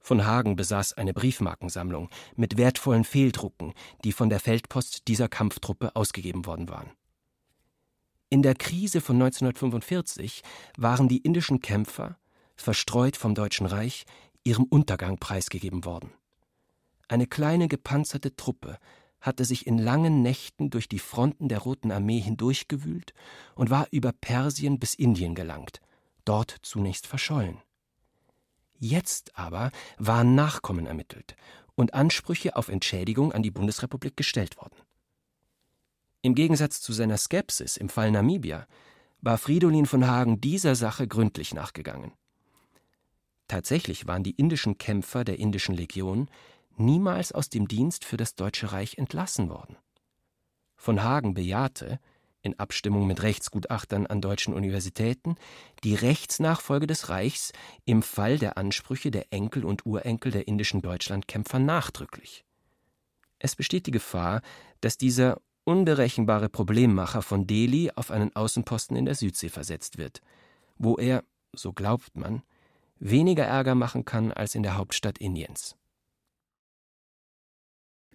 [0.00, 3.74] Von Hagen besaß eine Briefmarkensammlung mit wertvollen Fehldrucken,
[4.04, 6.90] die von der Feldpost dieser Kampftruppe ausgegeben worden waren.
[8.30, 10.42] In der Krise von 1945
[10.76, 12.18] waren die indischen Kämpfer,
[12.56, 14.04] verstreut vom Deutschen Reich,
[14.44, 16.12] ihrem Untergang preisgegeben worden.
[17.08, 18.78] Eine kleine gepanzerte Truppe
[19.20, 23.14] hatte sich in langen Nächten durch die Fronten der Roten Armee hindurchgewühlt
[23.54, 25.80] und war über Persien bis Indien gelangt,
[26.26, 27.58] dort zunächst verschollen.
[28.78, 31.34] Jetzt aber waren Nachkommen ermittelt
[31.74, 34.76] und Ansprüche auf Entschädigung an die Bundesrepublik gestellt worden.
[36.22, 38.66] Im Gegensatz zu seiner Skepsis im Fall Namibia
[39.20, 42.12] war Fridolin von Hagen dieser Sache gründlich nachgegangen.
[43.46, 46.28] Tatsächlich waren die indischen Kämpfer der indischen Legion
[46.76, 49.76] niemals aus dem Dienst für das Deutsche Reich entlassen worden.
[50.76, 51.98] Von Hagen bejahte,
[52.42, 55.36] in Abstimmung mit Rechtsgutachtern an deutschen Universitäten,
[55.82, 57.52] die Rechtsnachfolge des Reichs
[57.84, 62.44] im Fall der Ansprüche der Enkel und Urenkel der indischen Deutschlandkämpfer nachdrücklich.
[63.40, 64.42] Es besteht die Gefahr,
[64.80, 70.22] dass dieser unberechenbare Problemmacher von Delhi auf einen Außenposten in der Südsee versetzt wird,
[70.78, 72.42] wo er, so glaubt man,
[72.98, 75.76] weniger Ärger machen kann als in der Hauptstadt Indiens.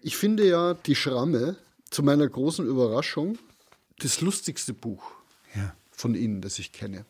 [0.02, 1.56] Ich finde ja die Schramme
[1.90, 3.38] zu meiner großen Überraschung
[4.00, 5.12] das lustigste Buch
[5.54, 5.76] ja.
[5.92, 7.06] von Ihnen, das ich kenne.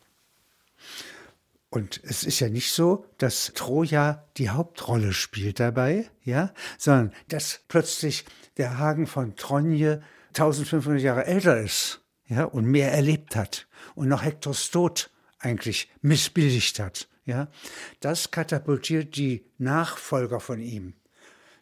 [1.71, 7.61] Und es ist ja nicht so, dass Troja die Hauptrolle spielt dabei, ja, sondern dass
[7.67, 8.25] plötzlich
[8.57, 10.03] der Hagen von Tronje
[10.35, 16.79] 1500 Jahre älter ist, ja, und mehr erlebt hat und noch Hektors Tod eigentlich missbilligt
[16.79, 17.47] hat, ja.
[18.01, 20.93] Das katapultiert die Nachfolger von ihm.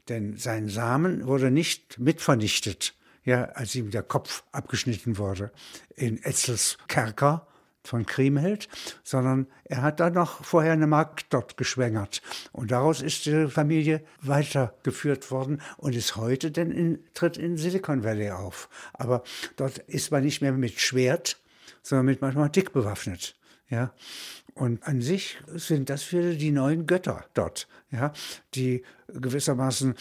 [0.09, 5.51] Denn sein Samen wurde nicht mitvernichtet, ja, als ihm der Kopf abgeschnitten wurde
[5.95, 7.47] in Etzels Kerker
[7.83, 8.67] von Kriemhild,
[9.03, 12.21] sondern er hat dann noch vorher eine Magd dort geschwängert.
[12.51, 18.03] Und daraus ist die Familie weitergeführt worden und ist heute denn in, tritt in Silicon
[18.03, 18.69] Valley auf.
[18.93, 19.23] Aber
[19.55, 21.39] dort ist man nicht mehr mit Schwert,
[21.81, 23.35] sondern mit Mathematik bewaffnet.
[23.69, 23.93] Ja,
[24.55, 28.13] und an sich sind das wieder die neuen Götter dort, ja,
[28.53, 29.95] die gewissermaßen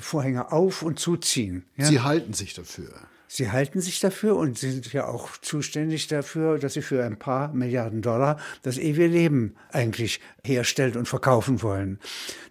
[0.00, 1.66] Vorhänge auf und zuziehen.
[1.76, 1.86] Ja.
[1.86, 2.88] Sie halten sich dafür.
[3.30, 7.52] Sie halten sich dafür und sind ja auch zuständig dafür, dass sie für ein paar
[7.52, 11.98] Milliarden Dollar das ewige Leben eigentlich herstellen und verkaufen wollen.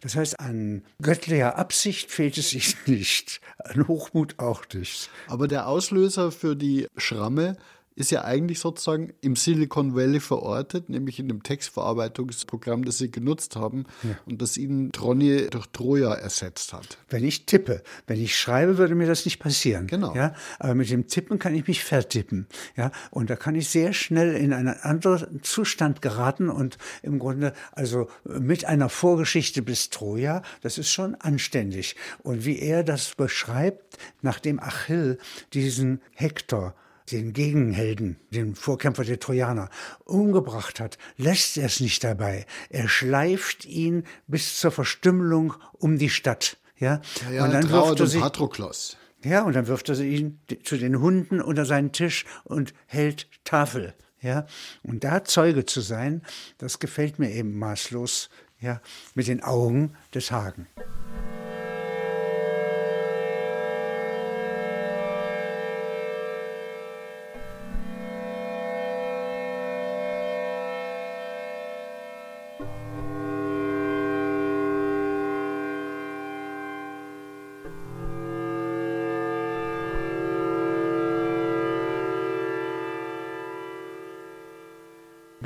[0.01, 5.09] Das heißt, an göttlicher Absicht fehlt es sich nicht, an Hochmut auch nicht.
[5.28, 7.57] Aber der Auslöser für die Schramme
[7.97, 13.55] ist ja eigentlich sozusagen im Silicon Valley verortet, nämlich in dem Textverarbeitungsprogramm, das sie genutzt
[13.55, 14.17] haben ja.
[14.27, 16.99] und das ihnen Tronje durch Troja ersetzt hat.
[17.09, 19.87] Wenn ich tippe, wenn ich schreibe, würde mir das nicht passieren.
[19.87, 20.13] Genau.
[20.15, 22.45] Ja, aber mit dem Tippen kann ich mich vertippen.
[22.75, 27.53] Ja, und da kann ich sehr schnell in einen anderen Zustand geraten und im Grunde
[27.71, 31.95] also mit einer Vorgeschichte bis Troja, das ist schon anständig.
[32.21, 35.17] Und wie er das beschreibt, nachdem Achill
[35.53, 36.75] diesen Hektor
[37.11, 39.69] den Gegenhelden, den Vorkämpfer der Trojaner,
[40.05, 42.45] umgebracht hat, lässt er es nicht dabei.
[42.69, 46.57] Er schleift ihn bis zur Verstümmelung um die Stadt.
[46.77, 48.97] Ja, ja, ja und dann wirft er sie, Patroklos.
[49.23, 53.93] Ja, und dann wirft er ihn zu den Hunden unter seinen Tisch und hält Tafel.
[54.21, 54.45] Ja,
[54.83, 56.23] und da Zeuge zu sein,
[56.57, 58.29] das gefällt mir eben maßlos.
[58.59, 58.81] Ja,
[59.13, 60.67] mit den Augen des Hagen.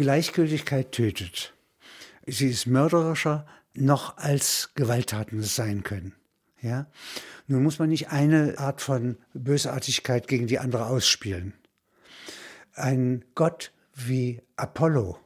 [0.01, 1.53] Gleichgültigkeit tötet.
[2.25, 6.13] Sie ist mörderischer noch als Gewalttaten sein können.
[6.61, 6.87] Ja?
[7.47, 11.53] Nun muss man nicht eine Art von Bösartigkeit gegen die andere ausspielen.
[12.73, 15.19] Ein Gott wie Apollo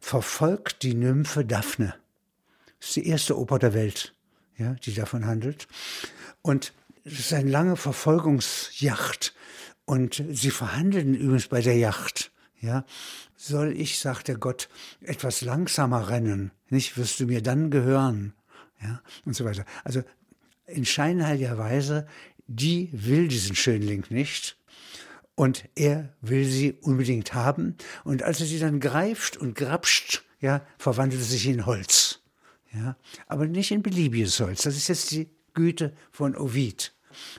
[0.00, 1.94] verfolgt die Nymphe Daphne.
[2.78, 4.14] Das ist die erste Oper der Welt,
[4.56, 5.68] ja, die davon handelt.
[6.42, 6.72] Und
[7.04, 9.34] es ist eine lange Verfolgungsjacht.
[9.84, 12.30] Und sie verhandeln übrigens bei der Yacht.
[12.60, 12.84] Ja,
[13.36, 14.68] soll ich, sagt der Gott,
[15.00, 16.98] etwas langsamer rennen, nicht?
[16.98, 18.34] Wirst du mir dann gehören,
[18.82, 19.64] ja, und so weiter.
[19.82, 20.02] Also
[20.66, 22.06] in scheinheiliger Weise,
[22.46, 24.58] die will diesen Schönling nicht.
[25.34, 27.76] Und er will sie unbedingt haben.
[28.04, 32.20] Und als er sie dann greift und grapscht, ja, verwandelt sie sich in Holz,
[32.72, 32.96] ja,
[33.26, 34.62] aber nicht in beliebiges Holz.
[34.62, 36.94] Das ist jetzt die Güte von Ovid,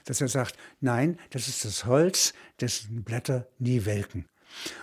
[0.05, 4.25] dass er sagt, nein, das ist das Holz, dessen Blätter nie welken.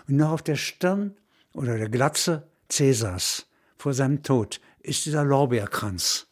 [0.06, 1.16] Und noch auf der Stirn
[1.52, 3.46] oder der Glatze Cäsars
[3.76, 6.26] vor seinem Tod ist dieser Lorbeerkranz,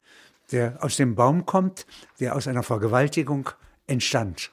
[0.52, 1.86] der aus dem Baum kommt,
[2.20, 3.50] der aus einer Vergewaltigung
[3.86, 4.52] entstand.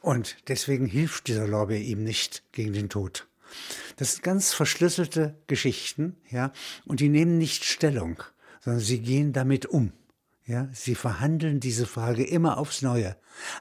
[0.00, 3.26] Und deswegen hilft dieser Lorbeer ihm nicht gegen den Tod.
[3.96, 6.52] Das sind ganz verschlüsselte Geschichten, ja,
[6.84, 8.22] und die nehmen nicht Stellung,
[8.60, 9.92] sondern sie gehen damit um.
[10.48, 13.16] Ja, sie verhandeln diese Frage immer aufs Neue.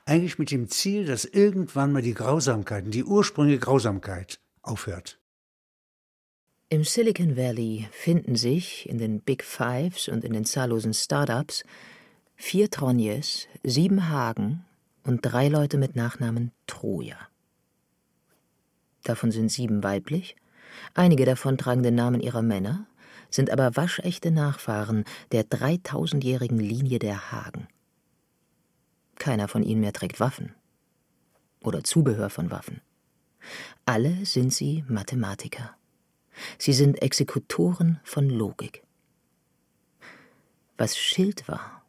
[0.06, 5.20] Eigentlich mit dem Ziel, dass irgendwann mal die Grausamkeit, die ursprüngliche Grausamkeit aufhört.
[6.70, 11.66] Im Silicon Valley finden sich in den Big Fives und in den zahllosen Startups
[12.38, 14.64] vier Tronjes, sieben Hagen
[15.04, 17.18] und drei Leute mit Nachnamen Troja.
[19.04, 20.38] Davon sind sieben weiblich,
[20.94, 22.88] einige davon tragen den Namen ihrer Männer,
[23.30, 27.68] sind aber waschechte Nachfahren der dreitausendjährigen Linie der Hagen.
[29.16, 30.54] Keiner von ihnen mehr trägt Waffen
[31.62, 32.82] oder Zubehör von Waffen.
[33.86, 35.76] Alle sind sie Mathematiker.
[36.58, 38.84] Sie sind Exekutoren von Logik.
[40.78, 41.84] Was Schild war,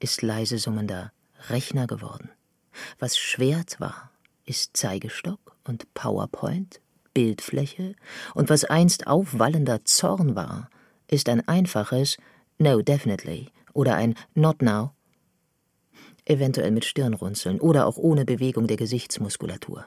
[0.00, 1.12] ist leise summender
[1.48, 2.30] Rechner geworden.
[2.98, 4.10] Was Schwert war,
[4.44, 6.80] ist Zeigestock und PowerPoint
[7.18, 7.96] Bildfläche,
[8.36, 10.70] und was einst aufwallender Zorn war,
[11.08, 12.16] ist ein einfaches
[12.58, 14.92] No definitely oder ein Not now.
[16.26, 19.84] eventuell mit Stirnrunzeln oder auch ohne Bewegung der Gesichtsmuskulatur.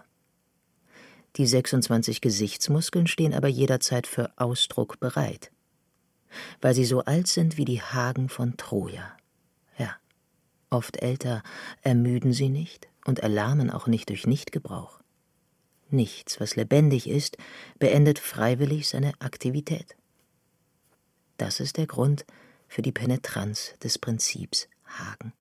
[1.38, 5.54] Die 26 Gesichtsmuskeln stehen aber jederzeit für Ausdruck bereit,
[6.60, 9.16] weil sie so alt sind wie die Hagen von Troja.
[9.78, 9.96] Ja,
[10.70, 11.44] oft älter,
[11.82, 15.01] ermüden sie nicht und erlahmen auch nicht durch Nichtgebrauch.
[15.92, 17.38] Nichts, was lebendig ist,
[17.78, 19.96] beendet freiwillig seine Aktivität.
[21.38, 22.26] Das ist der Grund
[22.68, 25.34] für die Penetranz des Prinzips Hagen.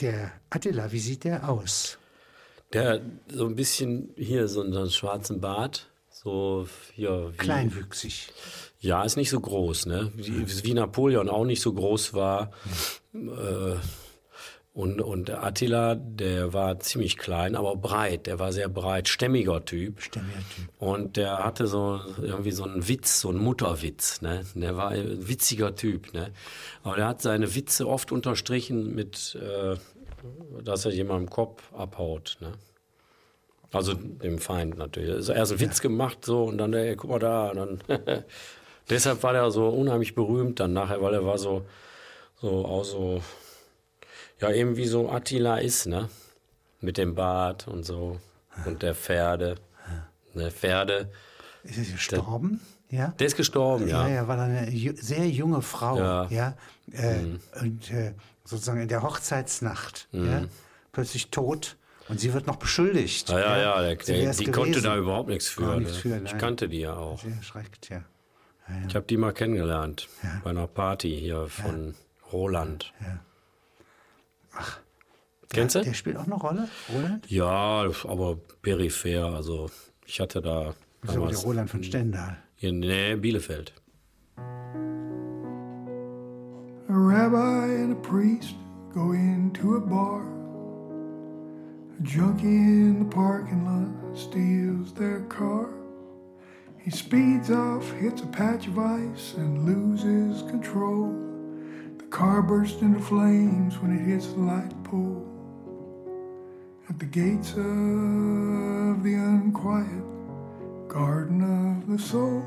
[0.00, 1.98] Der Attila, wie sieht der aus?
[2.72, 8.32] Der so ein bisschen hier so einen schwarzen Bart, so hier wie, Kleinwüchsig.
[8.80, 10.12] Ja, ist nicht so groß, ne?
[10.16, 12.52] Wie, wie Napoleon auch nicht so groß war.
[13.14, 13.76] Äh,
[14.76, 18.26] und, und Attila, der war ziemlich klein, aber breit.
[18.26, 20.02] Der war sehr breit, stämmiger Typ.
[20.02, 20.68] Stämmiger Typ.
[20.78, 24.20] Und der hatte so irgendwie so einen Witz, so einen Mutterwitz.
[24.20, 24.44] Ne?
[24.54, 26.12] Der war ein witziger Typ.
[26.12, 26.30] Ne?
[26.82, 29.76] Aber der hat seine Witze oft unterstrichen mit, äh,
[30.62, 32.36] dass er jemandem Kopf abhaut.
[32.42, 32.52] Ne?
[33.72, 35.10] Also dem Feind natürlich.
[35.10, 37.48] Also erst einen Witz gemacht so und dann, ey, guck mal da.
[37.48, 38.24] Und dann
[38.90, 41.64] Deshalb war der so unheimlich berühmt dann nachher, weil er war so,
[42.42, 43.22] so auch so
[44.40, 46.08] ja, eben wie so Attila ist, ne?
[46.80, 48.20] Mit dem Bart und so.
[48.64, 49.56] Und der Pferde.
[50.34, 51.10] Ne, Pferde.
[51.64, 52.60] Ist er gestorben?
[52.90, 53.08] Der, ja.
[53.18, 54.06] Der ist gestorben, ja.
[54.06, 55.98] Ja, ja, war eine sehr junge Frau.
[55.98, 56.26] Ja.
[56.30, 56.54] ja
[56.92, 57.40] äh, Mhm.
[57.60, 58.14] Und äh,
[58.44, 60.08] sozusagen in der Hochzeitsnacht.
[60.12, 60.26] Mhm.
[60.26, 60.44] Ja,
[60.92, 61.76] plötzlich tot.
[62.08, 63.30] Und sie wird noch beschuldigt.
[63.30, 65.62] Ja, ja, ja, der, der, die konnte da überhaupt nichts für.
[65.62, 66.20] Gar nichts ne?
[66.20, 67.20] für, ich kannte die ja auch.
[67.20, 68.02] Sehr schreckt, ja.
[68.88, 70.08] Ich habe die mal kennengelernt
[70.42, 71.94] bei einer Party hier von
[72.32, 72.92] Roland.
[73.00, 73.20] Ja.
[75.50, 75.82] Kennst du?
[75.82, 77.30] Der spielt auch eine Rolle, Roland?
[77.30, 79.26] Ja, aber peripher.
[79.26, 79.70] Also
[80.04, 82.36] ich hatte da Das ist aber der Roland von Stendal.
[82.58, 83.72] In nee, Bielefeld.
[86.88, 88.54] A rabbi and a priest
[88.94, 90.22] go into a bar.
[91.98, 95.68] A junkie in the parking lot steals their car.
[96.78, 101.12] He speeds off, hits a patch of ice, and loses control.
[102.06, 105.26] The car bursts into flames when it hits the light pole.
[106.88, 112.44] At the gates of the unquiet garden of the soul.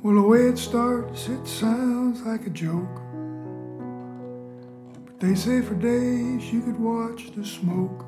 [0.00, 3.02] Well, the way it starts, it sounds like a joke.
[5.04, 8.04] But they say for days you could watch the smoke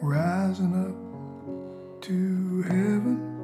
[0.00, 3.35] rising up to heaven.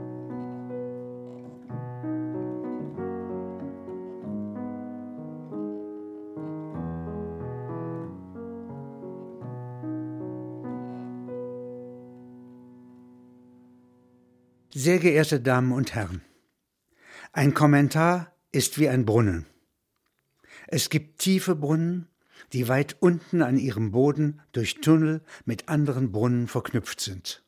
[14.75, 16.23] Sehr geehrte Damen und Herren,
[17.35, 19.45] ein Kommentar ist wie ein Brunnen.
[20.67, 22.09] Es gibt tiefe Brunnen,
[22.55, 27.45] die weit unten an ihrem Boden durch Tunnel mit anderen Brunnen verknüpft sind.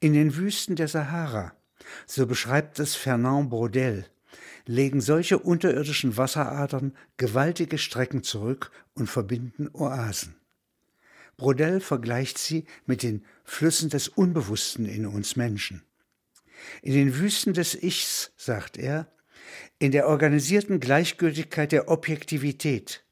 [0.00, 1.56] In den Wüsten der Sahara,
[2.04, 4.04] so beschreibt es Fernand Braudel,
[4.66, 10.36] legen solche unterirdischen Wasseradern gewaltige Strecken zurück und verbinden Oasen.
[11.38, 15.87] Braudel vergleicht sie mit den Flüssen des Unbewussten in uns Menschen.
[16.82, 19.10] In den Wüsten des Ichs, sagt er,
[19.78, 23.04] in der organisierten Gleichgültigkeit der Objektivität,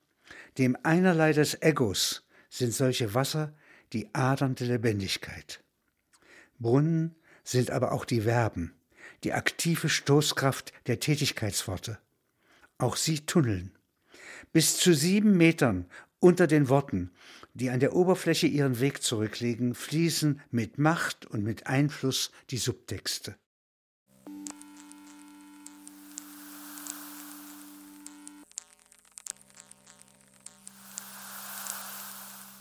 [0.59, 3.55] dem Einerlei des Egos, sind solche Wasser
[3.93, 5.63] die Adern der Lebendigkeit.
[6.59, 8.75] Brunnen sind aber auch die Verben,
[9.25, 11.99] die aktive Stoßkraft der Tätigkeitsworte.
[12.79, 13.73] Auch sie tunneln.
[14.53, 15.87] Bis zu sieben Metern
[16.19, 17.11] unter den Worten,
[17.57, 23.35] die an der Oberfläche ihren Weg zurücklegen, fließen mit Macht und mit Einfluss die Subtexte.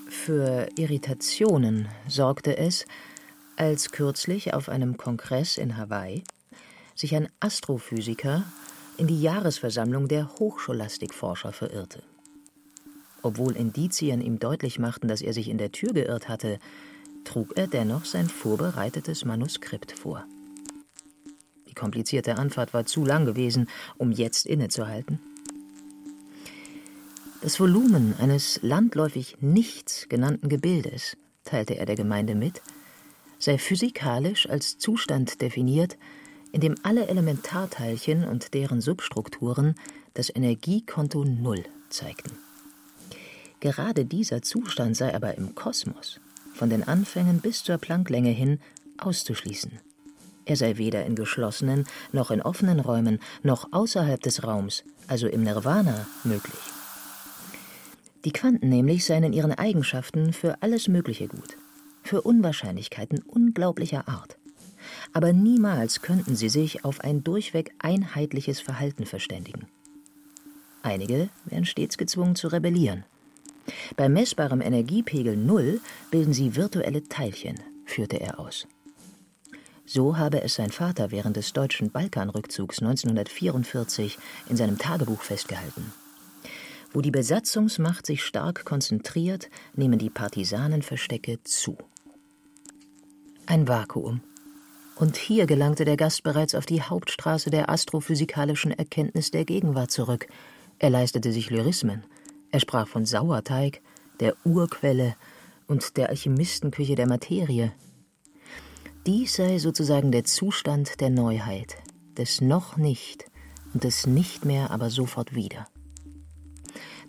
[0.07, 2.85] Für Irritationen sorgte es,
[3.57, 6.23] als kürzlich auf einem Kongress in Hawaii
[6.95, 8.43] sich ein Astrophysiker
[8.97, 12.01] in die Jahresversammlung der Hochscholastikforscher verirrte.
[13.25, 16.59] Obwohl Indizien ihm deutlich machten, dass er sich in der Tür geirrt hatte,
[17.23, 20.23] trug er dennoch sein vorbereitetes Manuskript vor.
[21.67, 23.67] Die komplizierte Anfahrt war zu lang gewesen,
[23.97, 25.19] um jetzt innezuhalten.
[27.41, 32.61] Das Volumen eines landläufig nichts genannten Gebildes, teilte er der Gemeinde mit,
[33.39, 35.97] sei physikalisch als Zustand definiert,
[36.51, 39.73] in dem alle Elementarteilchen und deren Substrukturen
[40.13, 42.44] das Energiekonto Null zeigten.
[43.65, 46.19] Gerade dieser Zustand sei aber im Kosmos,
[46.53, 48.59] von den Anfängen bis zur Plancklänge hin,
[48.99, 49.71] auszuschließen.
[50.45, 55.41] Er sei weder in geschlossenen noch in offenen Räumen noch außerhalb des Raums, also im
[55.41, 56.59] Nirvana, möglich.
[58.23, 61.57] Die Quanten nämlich seien in ihren Eigenschaften für alles Mögliche gut,
[62.03, 64.37] für Unwahrscheinlichkeiten unglaublicher Art.
[65.11, 69.65] Aber niemals könnten sie sich auf ein durchweg einheitliches Verhalten verständigen.
[70.83, 73.05] Einige wären stets gezwungen zu rebellieren.
[73.95, 78.67] Bei messbarem Energiepegel Null bilden sie virtuelle Teilchen, führte er aus.
[79.85, 84.17] So habe es sein Vater während des deutschen Balkanrückzugs 1944
[84.49, 85.93] in seinem Tagebuch festgehalten.
[86.91, 91.77] Wo die Besatzungsmacht sich stark konzentriert, nehmen die Partisanenverstecke zu.
[93.45, 94.21] Ein Vakuum.
[94.95, 100.27] Und hier gelangte der Gast bereits auf die Hauptstraße der astrophysikalischen Erkenntnis der Gegenwart zurück.
[100.79, 102.05] Er leistete sich Lyrismen.
[102.51, 103.81] Er sprach von Sauerteig,
[104.19, 105.15] der Urquelle
[105.67, 107.73] und der Alchemistenküche der Materie,
[109.05, 111.77] dies sei sozusagen der Zustand der Neuheit,
[112.17, 113.25] des noch nicht
[113.73, 115.67] und des nicht mehr, aber sofort wieder.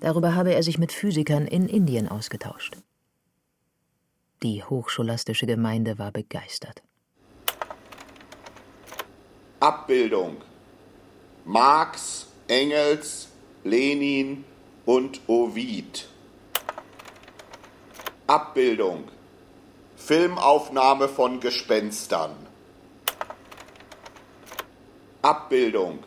[0.00, 2.76] Darüber habe er sich mit Physikern in Indien ausgetauscht.
[4.42, 6.82] Die hochscholastische Gemeinde war begeistert.
[9.60, 10.36] Abbildung
[11.46, 13.28] Marx, Engels,
[13.64, 14.44] Lenin
[14.86, 16.08] und Ovid.
[18.26, 19.10] Abbildung
[19.96, 22.36] Filmaufnahme von Gespenstern.
[25.20, 26.04] Abbildung.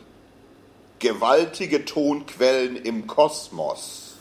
[1.00, 4.16] Gewaltige Tonquellen im Kosmos.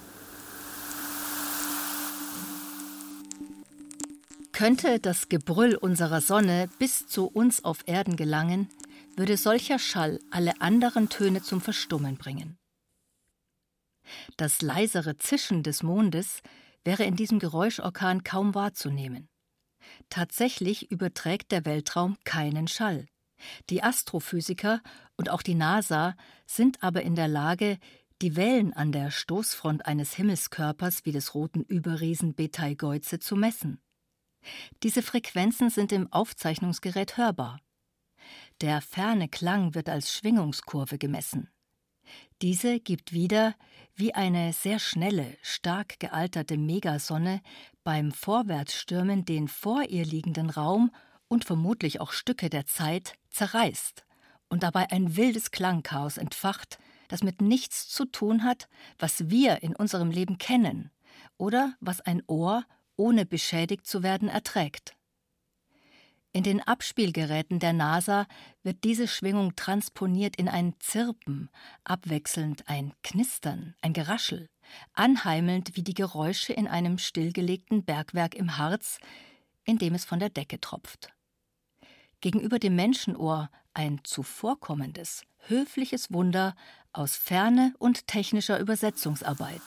[4.51, 8.69] Könnte das Gebrüll unserer Sonne bis zu uns auf Erden gelangen,
[9.15, 12.58] würde solcher Schall alle anderen Töne zum Verstummen bringen.
[14.37, 16.43] Das leisere Zischen des Mondes
[16.85, 19.29] wäre in diesem Geräuschorkan kaum wahrzunehmen.
[20.11, 23.07] Tatsächlich überträgt der Weltraum keinen Schall.
[23.71, 24.83] Die Astrophysiker
[25.17, 27.79] und auch die NASA sind aber in der Lage,
[28.21, 33.81] die Wellen an der Stoßfront eines Himmelskörpers wie des roten Überriesen Betelgeuse zu messen.
[34.83, 37.61] Diese Frequenzen sind im Aufzeichnungsgerät hörbar.
[38.61, 41.49] Der ferne Klang wird als Schwingungskurve gemessen.
[42.43, 43.55] Diese gibt wieder,
[43.95, 47.41] wie eine sehr schnelle, stark gealterte Megasonne
[47.83, 50.93] beim Vorwärtsstürmen den vor ihr liegenden Raum
[51.29, 54.05] und vermutlich auch Stücke der Zeit zerreißt
[54.49, 56.79] und dabei ein wildes Klangchaos entfacht,
[57.09, 60.91] das mit nichts zu tun hat, was wir in unserem Leben kennen
[61.37, 62.65] oder was ein Ohr,
[62.97, 64.98] ohne beschädigt zu werden, erträgt.
[66.33, 68.27] In den Abspielgeräten der NASA
[68.63, 71.49] wird diese Schwingung transponiert in ein Zirpen,
[71.85, 74.49] abwechselnd ein Knistern, ein Geraschel,
[74.93, 78.99] anheimelnd wie die Geräusche in einem stillgelegten Bergwerk im Harz,
[79.65, 81.11] in dem es von der Decke tropft.
[82.21, 86.55] Gegenüber dem Menschenohr ein zuvorkommendes, höfliches Wunder
[86.93, 89.63] aus Ferne und technischer Übersetzungsarbeit.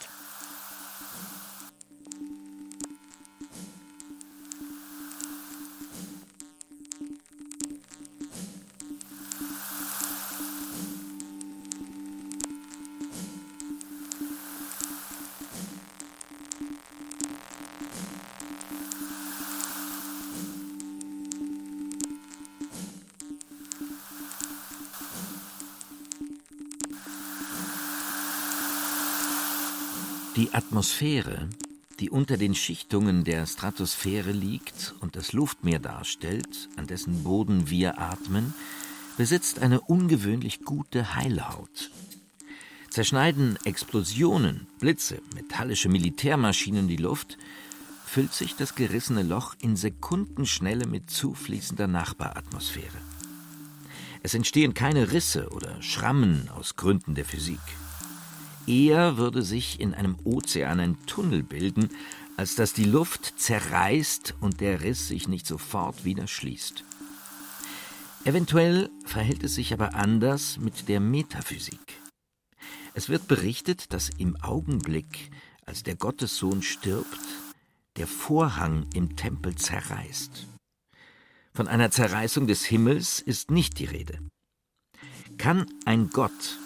[30.52, 31.48] Die Atmosphäre,
[31.98, 37.98] die unter den Schichtungen der Stratosphäre liegt und das Luftmeer darstellt, an dessen Boden wir
[37.98, 38.52] atmen,
[39.16, 41.90] besitzt eine ungewöhnlich gute Heilhaut.
[42.90, 47.38] Zerschneiden Explosionen, Blitze, metallische Militärmaschinen die Luft,
[48.04, 52.98] füllt sich das gerissene Loch in Sekundenschnelle mit zufließender Nachbaratmosphäre.
[54.22, 57.58] Es entstehen keine Risse oder Schrammen aus Gründen der Physik.
[58.66, 61.90] Eher würde sich in einem Ozean ein Tunnel bilden,
[62.36, 66.84] als dass die Luft zerreißt und der Riss sich nicht sofort wieder schließt.
[68.24, 72.00] Eventuell verhält es sich aber anders mit der Metaphysik.
[72.94, 75.30] Es wird berichtet, dass im Augenblick,
[75.66, 77.20] als der Gottessohn stirbt,
[77.96, 80.46] der Vorhang im Tempel zerreißt.
[81.52, 84.18] Von einer Zerreißung des Himmels ist nicht die Rede.
[85.36, 86.58] Kann ein Gott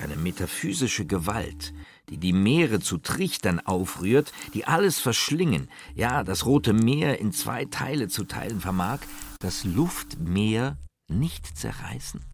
[0.00, 1.72] eine metaphysische Gewalt,
[2.08, 7.64] die die Meere zu Trichtern aufrührt, die alles verschlingen, ja, das Rote Meer in zwei
[7.66, 9.00] Teile zu teilen vermag,
[9.38, 10.76] das Luftmeer
[11.08, 12.24] nicht zerreißen?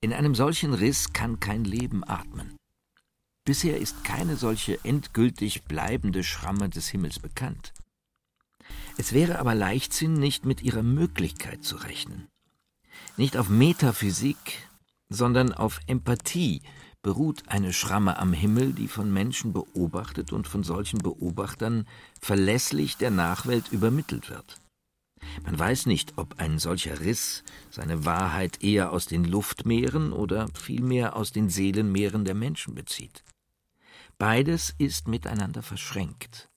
[0.00, 2.56] In einem solchen Riss kann kein Leben atmen.
[3.44, 7.72] Bisher ist keine solche endgültig bleibende Schramme des Himmels bekannt.
[8.96, 12.28] Es wäre aber Leichtsinn, nicht mit ihrer Möglichkeit zu rechnen.
[13.16, 14.67] Nicht auf Metaphysik,
[15.08, 16.62] sondern auf Empathie
[17.02, 21.86] beruht eine Schramme am Himmel, die von Menschen beobachtet und von solchen Beobachtern
[22.20, 24.60] verlässlich der Nachwelt übermittelt wird.
[25.44, 31.16] Man weiß nicht, ob ein solcher Riss seine Wahrheit eher aus den Luftmeeren oder vielmehr
[31.16, 33.24] aus den Seelenmeeren der Menschen bezieht.
[34.18, 36.48] Beides ist miteinander verschränkt.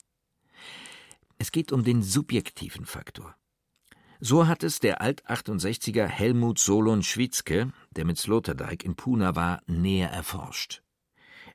[1.38, 3.34] Es geht um den subjektiven Faktor.
[4.24, 10.10] So hat es der Alt-68er Helmut Solon Schwitzke, der mit Sloterdijk in Puna war, näher
[10.10, 10.80] erforscht.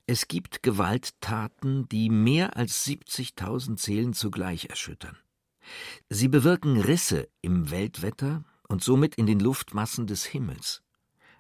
[0.06, 5.16] Es gibt Gewalttaten, die mehr als 70.000 Seelen zugleich erschüttern.
[6.10, 10.84] Sie bewirken Risse im Weltwetter und somit in den Luftmassen des Himmels,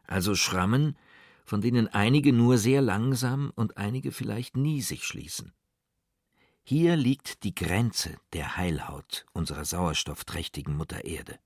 [0.06, 0.98] also Schrammen,
[1.44, 5.52] von denen einige nur sehr langsam und einige vielleicht nie sich schließen.
[6.70, 11.40] Hier liegt die Grenze der Heilhaut unserer sauerstoffträchtigen Mutter Erde.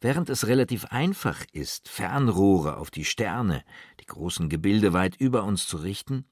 [0.00, 3.64] Während es relativ einfach ist, Fernrohre auf die Sterne,
[3.98, 6.24] die großen Gebilde weit über uns zu richten,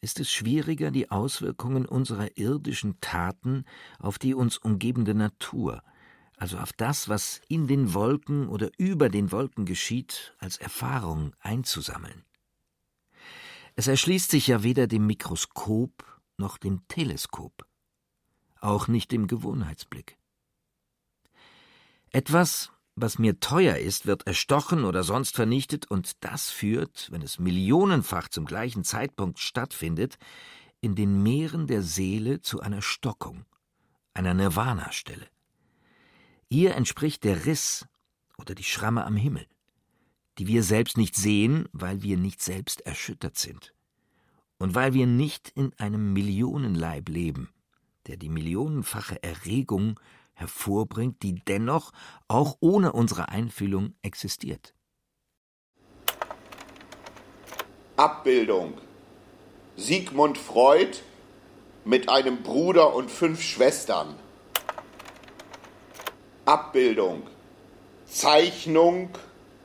[0.00, 3.66] ist es schwieriger, die Auswirkungen unserer irdischen Taten
[3.98, 5.82] auf die uns umgebende Natur,
[6.38, 12.24] also auf das, was in den Wolken oder über den Wolken geschieht, als Erfahrung einzusammeln.
[13.74, 17.66] Es erschließt sich ja weder dem Mikroskop noch dem Teleskop,
[18.60, 20.18] auch nicht dem Gewohnheitsblick.
[22.10, 27.38] Etwas, was mir teuer ist, wird erstochen oder sonst vernichtet, und das führt, wenn es
[27.38, 30.18] millionenfach zum gleichen Zeitpunkt stattfindet,
[30.80, 33.44] in den Meeren der Seele zu einer Stockung,
[34.14, 35.28] einer Nirvana-Stelle.
[36.48, 37.86] Ihr entspricht der Riss
[38.38, 39.46] oder die Schramme am Himmel,
[40.38, 43.74] die wir selbst nicht sehen, weil wir nicht selbst erschüttert sind.
[44.58, 47.50] Und weil wir nicht in einem Millionenleib leben,
[48.06, 50.00] der die millionenfache Erregung
[50.34, 51.92] hervorbringt, die dennoch
[52.28, 54.74] auch ohne unsere Einfühlung existiert.
[57.96, 58.74] Abbildung
[59.76, 60.98] Sigmund Freud
[61.84, 64.14] mit einem Bruder und fünf Schwestern.
[66.44, 67.22] Abbildung
[68.06, 69.10] Zeichnung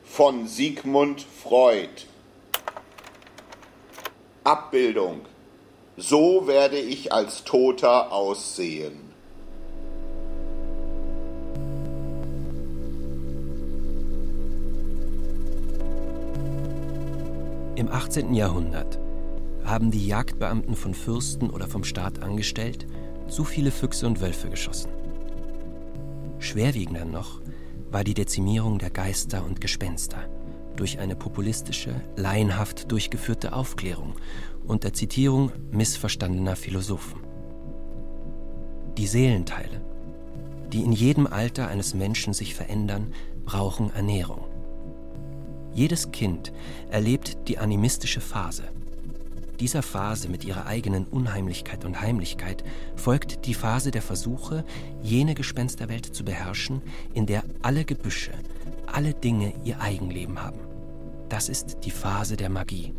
[0.04, 2.06] von Sigmund Freud.
[4.44, 5.20] Abbildung
[5.96, 8.98] So werde ich als Toter aussehen.
[17.76, 18.34] Im 18.
[18.34, 18.98] Jahrhundert
[19.64, 22.86] haben die Jagdbeamten von Fürsten oder vom Staat angestellt
[23.28, 24.90] zu viele Füchse und Wölfe geschossen.
[26.40, 27.40] Schwerwiegender noch
[27.92, 30.28] war die Dezimierung der Geister und Gespenster
[30.76, 34.14] durch eine populistische, laienhaft durchgeführte Aufklärung
[34.66, 37.20] unter Zitierung missverstandener Philosophen.
[38.96, 39.80] Die Seelenteile,
[40.72, 43.12] die in jedem Alter eines Menschen sich verändern,
[43.44, 44.44] brauchen Ernährung.
[45.74, 46.52] Jedes Kind
[46.90, 48.64] erlebt die animistische Phase.
[49.60, 52.64] Dieser Phase mit ihrer eigenen Unheimlichkeit und Heimlichkeit
[52.96, 54.64] folgt die Phase der Versuche,
[55.02, 56.82] jene Gespensterwelt zu beherrschen,
[57.14, 58.32] in der alle Gebüsche,
[58.86, 60.60] alle Dinge ihr Eigenleben haben.
[61.28, 62.94] Das ist die Phase der Magie.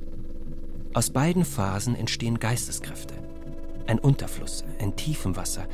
[0.93, 3.15] Aus beiden Phasen entstehen Geisteskräfte.
[3.87, 5.67] Ein Unterfluss, ein Tiefenwasser,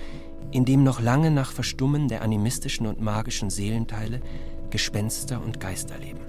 [0.52, 4.22] in dem noch lange nach Verstummen der animistischen und magischen Seelenteile
[4.70, 6.20] Gespenster und Geister leben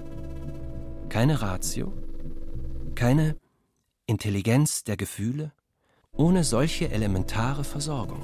[1.11, 1.91] keine Ratio,
[2.95, 3.35] keine
[4.05, 5.51] Intelligenz der Gefühle,
[6.13, 8.23] ohne solche elementare Versorgung.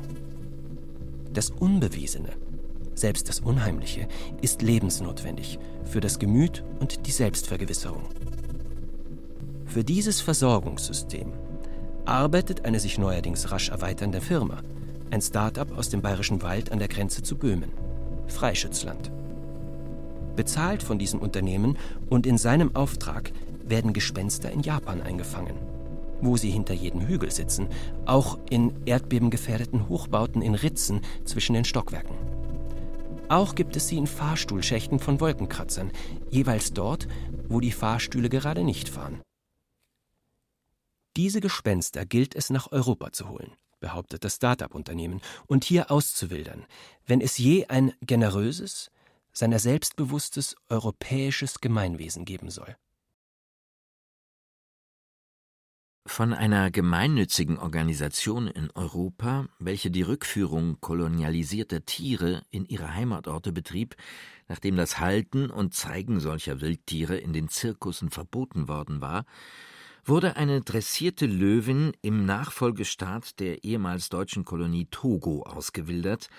[1.34, 2.30] Das Unbewiesene,
[2.98, 4.08] selbst das Unheimliche,
[4.42, 8.04] ist lebensnotwendig für das Gemüt und die Selbstvergewisserung.
[9.66, 11.32] Für dieses Versorgungssystem
[12.06, 14.62] arbeitet eine sich neuerdings rasch erweiternde Firma,
[15.12, 17.72] ein Start-up aus dem Bayerischen Wald an der Grenze zu Böhmen,
[18.28, 19.12] Freischützland.
[20.36, 21.78] Bezahlt von diesem Unternehmen
[22.10, 23.32] und in seinem Auftrag
[23.66, 25.56] werden Gespenster in Japan eingefangen,
[26.22, 27.68] wo sie hinter jedem Hügel sitzen,
[28.06, 32.27] auch in erdbebengefährdeten Hochbauten in Ritzen zwischen den Stockwerken.
[33.30, 35.92] Auch gibt es sie in Fahrstuhlschächten von Wolkenkratzern,
[36.30, 37.08] jeweils dort,
[37.50, 39.22] wo die Fahrstühle gerade nicht fahren.
[41.18, 46.66] Diese Gespenster gilt es nach Europa zu holen, behauptet das Start-up-Unternehmen, und hier auszuwildern,
[47.06, 48.92] wenn es je ein generöses,
[49.34, 52.78] sein selbstbewusstes europäisches Gemeinwesen geben soll.
[56.08, 63.96] Von einer gemeinnützigen Organisation in Europa, welche die Rückführung kolonialisierter Tiere in ihre Heimatorte betrieb,
[64.48, 69.26] nachdem das Halten und Zeigen solcher Wildtiere in den Zirkussen verboten worden war,
[70.06, 76.30] wurde eine dressierte Löwin im Nachfolgestaat der ehemals deutschen Kolonie Togo ausgewildert,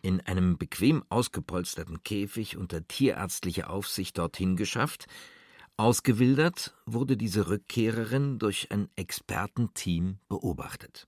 [0.00, 5.06] in einem bequem ausgepolsterten Käfig unter tierärztlicher Aufsicht dorthin geschafft.
[5.78, 11.06] Ausgewildert wurde diese Rückkehrerin durch ein Expertenteam beobachtet.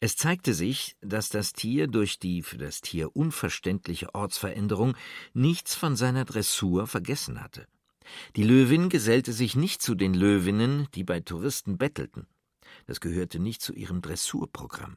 [0.00, 4.96] Es zeigte sich, dass das Tier durch die für das Tier unverständliche Ortsveränderung
[5.34, 7.68] nichts von seiner Dressur vergessen hatte.
[8.34, 12.26] Die Löwin gesellte sich nicht zu den Löwinnen, die bei Touristen bettelten.
[12.86, 14.96] Das gehörte nicht zu ihrem Dressurprogramm.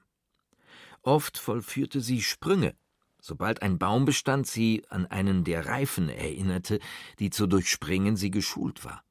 [1.04, 2.76] Oft vollführte sie Sprünge,
[3.22, 6.80] sobald ein Baumbestand sie an einen der Reifen erinnerte,
[7.20, 9.04] die zu durchspringen sie geschult war.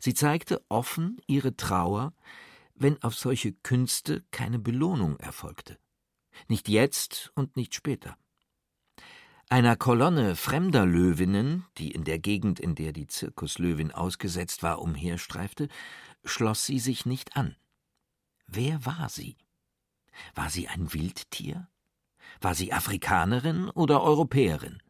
[0.00, 2.14] Sie zeigte offen ihre Trauer,
[2.74, 5.78] wenn auf solche Künste keine Belohnung erfolgte.
[6.48, 8.16] Nicht jetzt und nicht später.
[9.48, 15.68] Einer Kolonne fremder Löwinnen, die in der Gegend, in der die Zirkuslöwin ausgesetzt war, umherstreifte,
[16.24, 17.56] schloss sie sich nicht an.
[18.46, 19.36] Wer war sie?
[20.34, 21.68] War sie ein Wildtier?
[22.40, 24.82] War sie Afrikanerin oder Europäerin?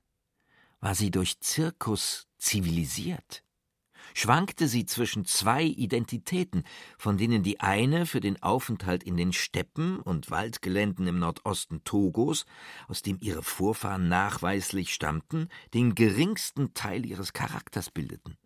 [0.81, 3.43] War sie durch Zirkus zivilisiert?
[4.15, 6.65] schwankte sie zwischen zwei Identitäten,
[6.97, 12.47] von denen die eine für den Aufenthalt in den Steppen und Waldgeländen im Nordosten Togos,
[12.89, 18.39] aus dem ihre Vorfahren nachweislich stammten, den geringsten Teil ihres Charakters bildeten.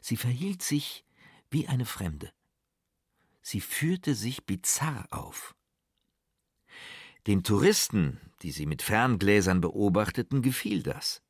[0.00, 1.04] Sie verhielt sich
[1.50, 2.32] wie eine Fremde.
[3.42, 5.54] Sie führte sich bizarr auf.
[7.26, 11.22] Den Touristen, die sie mit Ferngläsern beobachteten, gefiel das.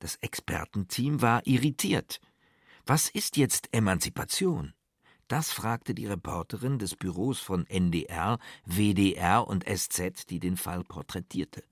[0.00, 2.20] Das Expertenteam war irritiert.
[2.84, 4.74] Was ist jetzt Emanzipation?
[5.28, 11.62] Das fragte die Reporterin des Büros von NDR, WDR und SZ, die den Fall porträtierte.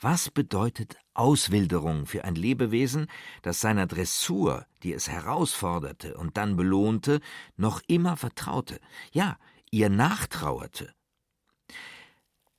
[0.00, 3.06] Was bedeutet Auswilderung für ein Lebewesen,
[3.40, 7.20] das seiner Dressur, die es herausforderte und dann belohnte,
[7.56, 8.80] noch immer vertraute,
[9.12, 9.38] ja,
[9.70, 10.92] ihr nachtrauerte?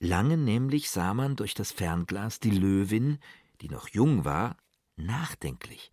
[0.03, 3.19] Lange nämlich sah man durch das Fernglas die Löwin,
[3.61, 4.57] die noch jung war,
[4.97, 5.91] nachdenklich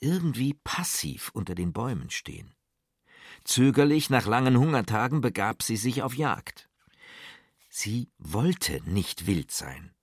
[0.00, 2.54] irgendwie passiv unter den Bäumen stehen.
[3.44, 6.70] Zögerlich nach langen Hungertagen begab sie sich auf Jagd.
[7.68, 9.94] Sie wollte nicht wild sein.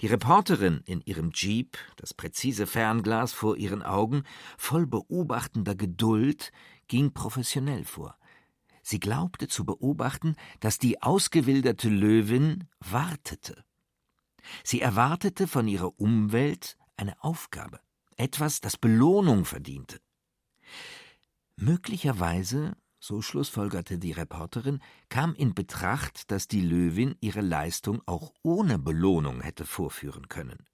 [0.00, 4.24] Die Reporterin in ihrem Jeep, das präzise Fernglas vor ihren Augen,
[4.56, 6.50] voll beobachtender Geduld,
[6.88, 8.16] ging professionell vor.
[8.84, 13.64] Sie glaubte zu beobachten, dass die ausgewilderte Löwin wartete.
[14.62, 17.80] Sie erwartete von ihrer Umwelt eine Aufgabe
[18.16, 20.00] etwas, das Belohnung verdiente.
[21.56, 28.78] Möglicherweise, so schlussfolgerte die Reporterin, kam in Betracht, dass die Löwin ihre Leistung auch ohne
[28.78, 30.66] Belohnung hätte vorführen können.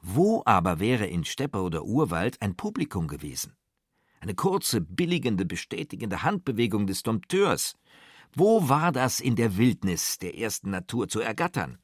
[0.00, 3.56] Wo aber wäre in Steppe oder Urwald ein Publikum gewesen?
[4.20, 7.74] Eine kurze, billigende, bestätigende Handbewegung des Dompteurs.
[8.34, 11.78] Wo war das in der Wildnis der ersten Natur zu ergattern?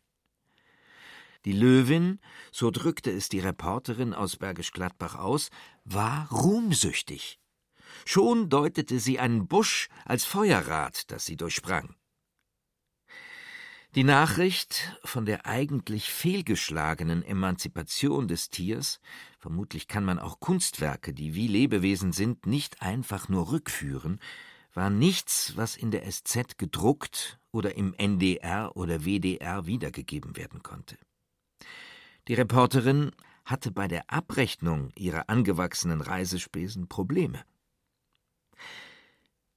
[1.46, 2.20] Die Löwin,
[2.52, 5.50] so drückte es die Reporterin aus Bergisch Gladbach aus,
[5.84, 7.40] war ruhmsüchtig.
[8.04, 11.94] Schon deutete sie einen Busch als Feuerrad, das sie durchsprang.
[13.94, 19.00] Die Nachricht von der eigentlich fehlgeschlagenen Emanzipation des Tiers,
[19.38, 24.20] vermutlich kann man auch Kunstwerke, die wie Lebewesen sind, nicht einfach nur rückführen,
[24.74, 30.98] war nichts, was in der SZ gedruckt oder im NDR oder WDR wiedergegeben werden konnte.
[32.28, 33.12] Die Reporterin
[33.46, 37.44] hatte bei der Abrechnung ihrer angewachsenen Reisespesen Probleme.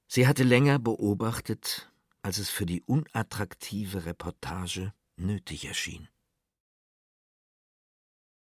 [0.08, 1.92] Sie hatte länger beobachtet,
[2.30, 6.10] als es für die unattraktive Reportage nötig erschien.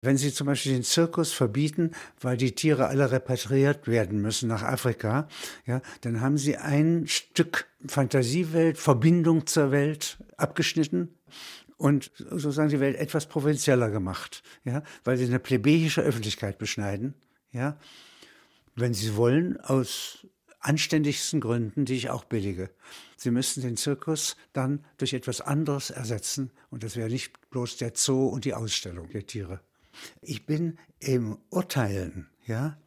[0.02, 4.64] Wenn Sie zum Beispiel den Zirkus verbieten, weil die Tiere alle repatriiert werden müssen nach
[4.64, 5.28] Afrika,
[5.66, 11.20] ja, dann haben Sie ein Stück Fantasiewelt, Verbindung zur Welt abgeschnitten
[11.76, 17.14] und sozusagen die Welt etwas provinzieller gemacht, ja, weil sie eine plebejische Öffentlichkeit beschneiden,
[17.52, 17.78] ja,
[18.76, 20.26] wenn sie wollen, aus
[20.66, 22.70] anständigsten Gründen, die ich auch billige.
[23.18, 27.93] Sie müssten den Zirkus dann durch etwas anderes ersetzen und das wäre nicht bloß der
[27.95, 29.61] Zoo und die Ausstellung der Tiere.
[30.22, 32.78] Ich bin im Urteilen, ja,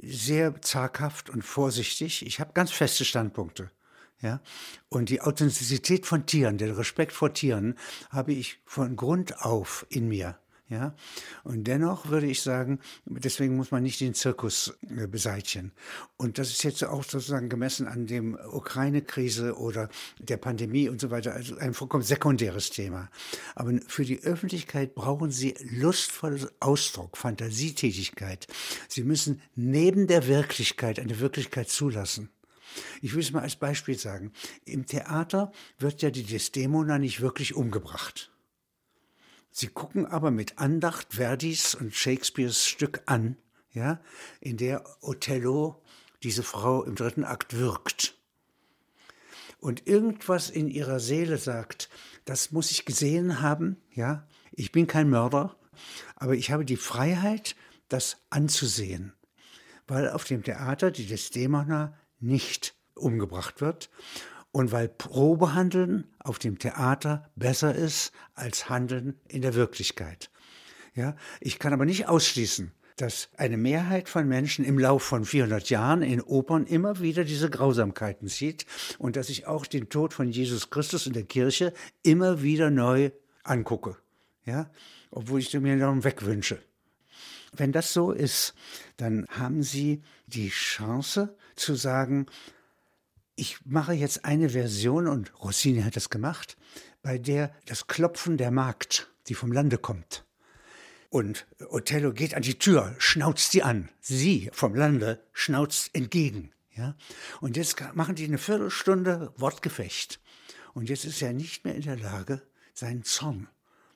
[0.00, 2.24] sehr zaghaft und vorsichtig.
[2.24, 3.70] Ich habe ganz feste Standpunkte.
[4.22, 4.40] Ja?
[4.88, 7.76] Und die Authentizität von Tieren, den Respekt vor Tieren
[8.10, 10.38] habe ich von Grund auf in mir.
[10.68, 10.94] Ja?
[11.44, 15.72] Und dennoch würde ich sagen, deswegen muss man nicht den Zirkus äh, beseitigen.
[16.16, 19.88] Und das ist jetzt auch sozusagen gemessen an dem Ukraine-Krise oder
[20.18, 23.08] der Pandemie und so weiter, also ein vollkommen sekundäres Thema.
[23.54, 28.46] Aber für die Öffentlichkeit brauchen sie lustvollen Ausdruck, Fantasietätigkeit.
[28.88, 32.28] Sie müssen neben der Wirklichkeit eine Wirklichkeit zulassen.
[33.00, 34.32] Ich will es mal als Beispiel sagen.
[34.66, 38.30] Im Theater wird ja die Desdemona nicht wirklich umgebracht.
[39.58, 43.36] Sie gucken aber mit Andacht Verdis und Shakespeares Stück an,
[43.72, 44.00] ja,
[44.40, 45.82] in der Othello
[46.22, 48.16] diese Frau im dritten Akt wirkt.
[49.58, 51.90] Und irgendwas in ihrer Seele sagt,
[52.24, 54.28] das muss ich gesehen haben, ja.
[54.52, 55.56] Ich bin kein Mörder,
[56.14, 57.56] aber ich habe die Freiheit,
[57.88, 59.12] das anzusehen,
[59.88, 63.90] weil auf dem Theater die Desdemona nicht umgebracht wird
[64.52, 70.30] und weil Probehandeln auf dem Theater besser ist als Handeln in der Wirklichkeit.
[70.94, 75.70] Ja, ich kann aber nicht ausschließen, dass eine Mehrheit von Menschen im Lauf von 400
[75.70, 78.66] Jahren in Opern immer wieder diese Grausamkeiten sieht
[78.98, 81.72] und dass ich auch den Tod von Jesus Christus in der Kirche
[82.02, 83.10] immer wieder neu
[83.44, 83.96] angucke.
[84.44, 84.70] Ja,
[85.10, 86.60] obwohl ich mir noch wegwünsche.
[87.52, 88.54] Wenn das so ist,
[88.96, 92.26] dann haben Sie die Chance zu sagen,
[93.38, 96.56] ich mache jetzt eine Version, und Rossini hat das gemacht,
[97.02, 100.24] bei der das Klopfen der Magd, die vom Lande kommt.
[101.08, 103.88] Und Othello geht an die Tür, schnauzt sie an.
[104.00, 106.50] Sie vom Lande schnauzt entgegen.
[106.74, 106.96] Ja?
[107.40, 110.20] Und jetzt machen die eine Viertelstunde Wortgefecht.
[110.74, 112.42] Und jetzt ist er nicht mehr in der Lage,
[112.74, 113.48] seinen Zorn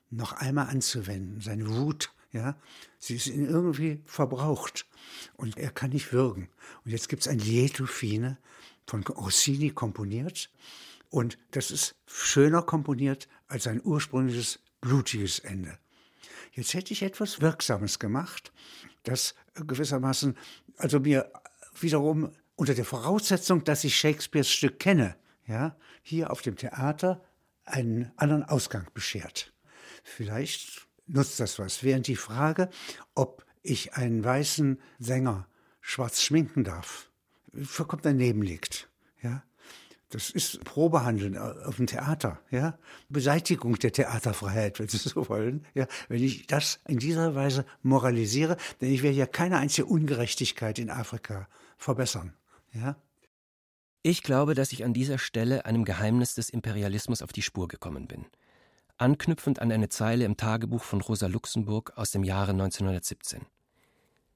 [0.09, 2.13] noch einmal anzuwenden, seine Wut.
[2.31, 2.55] Ja?
[2.97, 4.87] Sie ist irgendwie verbraucht.
[5.35, 6.49] Und er kann nicht würgen.
[6.85, 8.37] Und jetzt gibt es ein fine,
[8.87, 10.49] von Rossini komponiert.
[11.09, 15.77] Und das ist schöner komponiert als ein ursprüngliches blutiges Ende.
[16.51, 18.51] Jetzt hätte ich etwas Wirksames gemacht,
[19.03, 20.37] das gewissermaßen,
[20.77, 21.31] also mir
[21.79, 25.15] wiederum unter der Voraussetzung, dass ich Shakespeares Stück kenne,
[25.47, 27.23] ja, hier auf dem Theater
[27.65, 29.53] einen anderen Ausgang beschert.
[30.03, 31.83] Vielleicht nutzt das was.
[31.83, 32.69] Während die Frage,
[33.15, 35.47] ob ich einen weißen Sänger
[35.81, 37.09] schwarz schminken darf,
[37.61, 38.89] vollkommen daneben liegt.
[39.21, 39.43] Ja?
[40.13, 42.77] Das ist Probehandeln auf dem Theater, ja.
[43.09, 45.65] Beseitigung der Theaterfreiheit, wenn Sie so wollen.
[45.73, 50.77] Ja, wenn ich das in dieser Weise moralisiere, denn ich werde ja keine einzige Ungerechtigkeit
[50.77, 51.47] in Afrika
[51.77, 52.35] verbessern,
[52.73, 52.95] ja.
[54.03, 58.07] Ich glaube, dass ich an dieser Stelle einem Geheimnis des Imperialismus auf die Spur gekommen
[58.07, 58.25] bin.
[58.97, 63.47] Anknüpfend an eine Zeile im Tagebuch von Rosa Luxemburg aus dem Jahre 1917.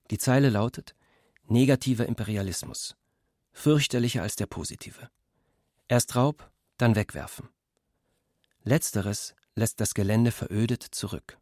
[0.09, 0.95] Die Zeile lautet:
[1.47, 2.95] Negativer Imperialismus
[3.57, 5.09] fürchterlicher als der positive.
[5.87, 7.49] Erst Raub, dann wegwerfen.
[8.63, 11.39] Letzteres lässt das Gelände verödet zurück.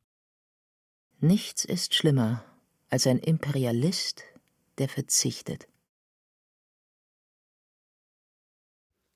[1.20, 2.44] Nichts ist schlimmer
[2.90, 4.24] als ein Imperialist,
[4.78, 5.68] der verzichtet.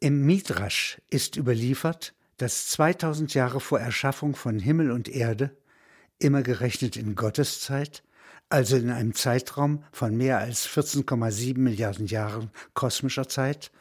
[0.02, 5.56] Im Midrasch ist überliefert, dass 2000 Jahre vor Erschaffung von Himmel und Erde,
[6.20, 8.04] immer gerechnet in Gotteszeit,
[8.50, 13.72] also in einem Zeitraum von mehr als 14,7 Milliarden Jahren kosmischer Zeit,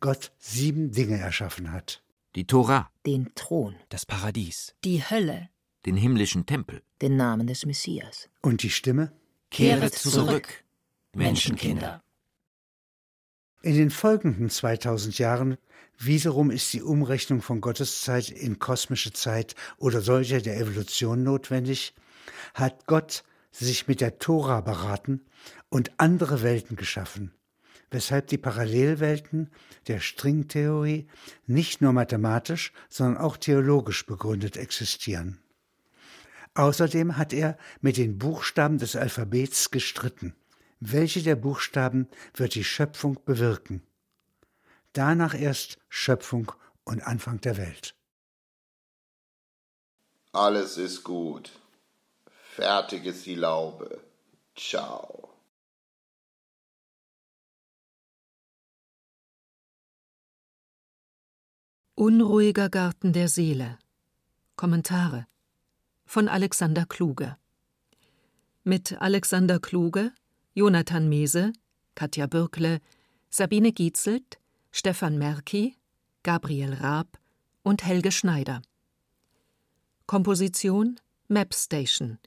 [0.00, 2.02] Gott sieben Dinge erschaffen hat.
[2.36, 5.48] Die Tora, den Thron, das Paradies, die Hölle,
[5.84, 8.28] den himmlischen Tempel, den Namen des Messias.
[8.40, 9.12] Und die Stimme?
[9.50, 10.64] Kehret zurück,
[11.14, 12.02] Menschenkinder.
[13.62, 15.58] In den folgenden 2000 Jahren
[15.98, 21.94] wiederum ist die Umrechnung von Gotteszeit in kosmische Zeit oder solche der Evolution notwendig,
[22.54, 25.24] hat Gott sich mit der Tora beraten
[25.68, 27.34] und andere Welten geschaffen,
[27.90, 29.50] weshalb die Parallelwelten
[29.88, 31.08] der Stringtheorie
[31.46, 35.40] nicht nur mathematisch, sondern auch theologisch begründet existieren.
[36.54, 40.34] Außerdem hat er mit den Buchstaben des Alphabets gestritten.
[40.80, 43.82] Welche der Buchstaben wird die Schöpfung bewirken?
[44.92, 46.50] Danach erst Schöpfung
[46.84, 47.94] und Anfang der Welt.
[50.32, 51.52] Alles ist gut.
[52.60, 54.02] Fertig ist die Laube.
[54.54, 55.30] Ciao.
[61.94, 63.78] Unruhiger Garten der Seele.
[64.56, 65.26] Kommentare
[66.04, 67.38] von Alexander Kluge.
[68.62, 70.12] Mit Alexander Kluge,
[70.52, 71.54] Jonathan Mese,
[71.94, 72.82] Katja Bürkle,
[73.30, 74.38] Sabine Gietzelt,
[74.70, 75.76] Stefan Merki,
[76.22, 77.18] Gabriel Raab
[77.62, 78.60] und Helge Schneider.
[80.06, 82.18] Komposition Map Station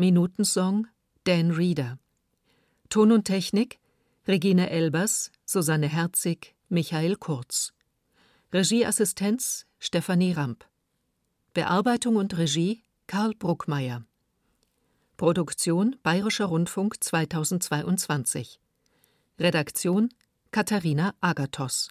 [0.00, 0.86] Minutensong
[1.24, 1.98] Dan Reeder.
[2.88, 3.80] Ton und Technik
[4.28, 7.72] Regine Elbers, Susanne Herzig, Michael Kurz.
[8.52, 10.64] Regieassistenz Stefanie Ramp.
[11.52, 14.04] Bearbeitung und Regie Karl Bruckmeier.
[15.16, 18.60] Produktion Bayerischer Rundfunk 2022.
[19.40, 20.10] Redaktion
[20.52, 21.90] Katharina Agathos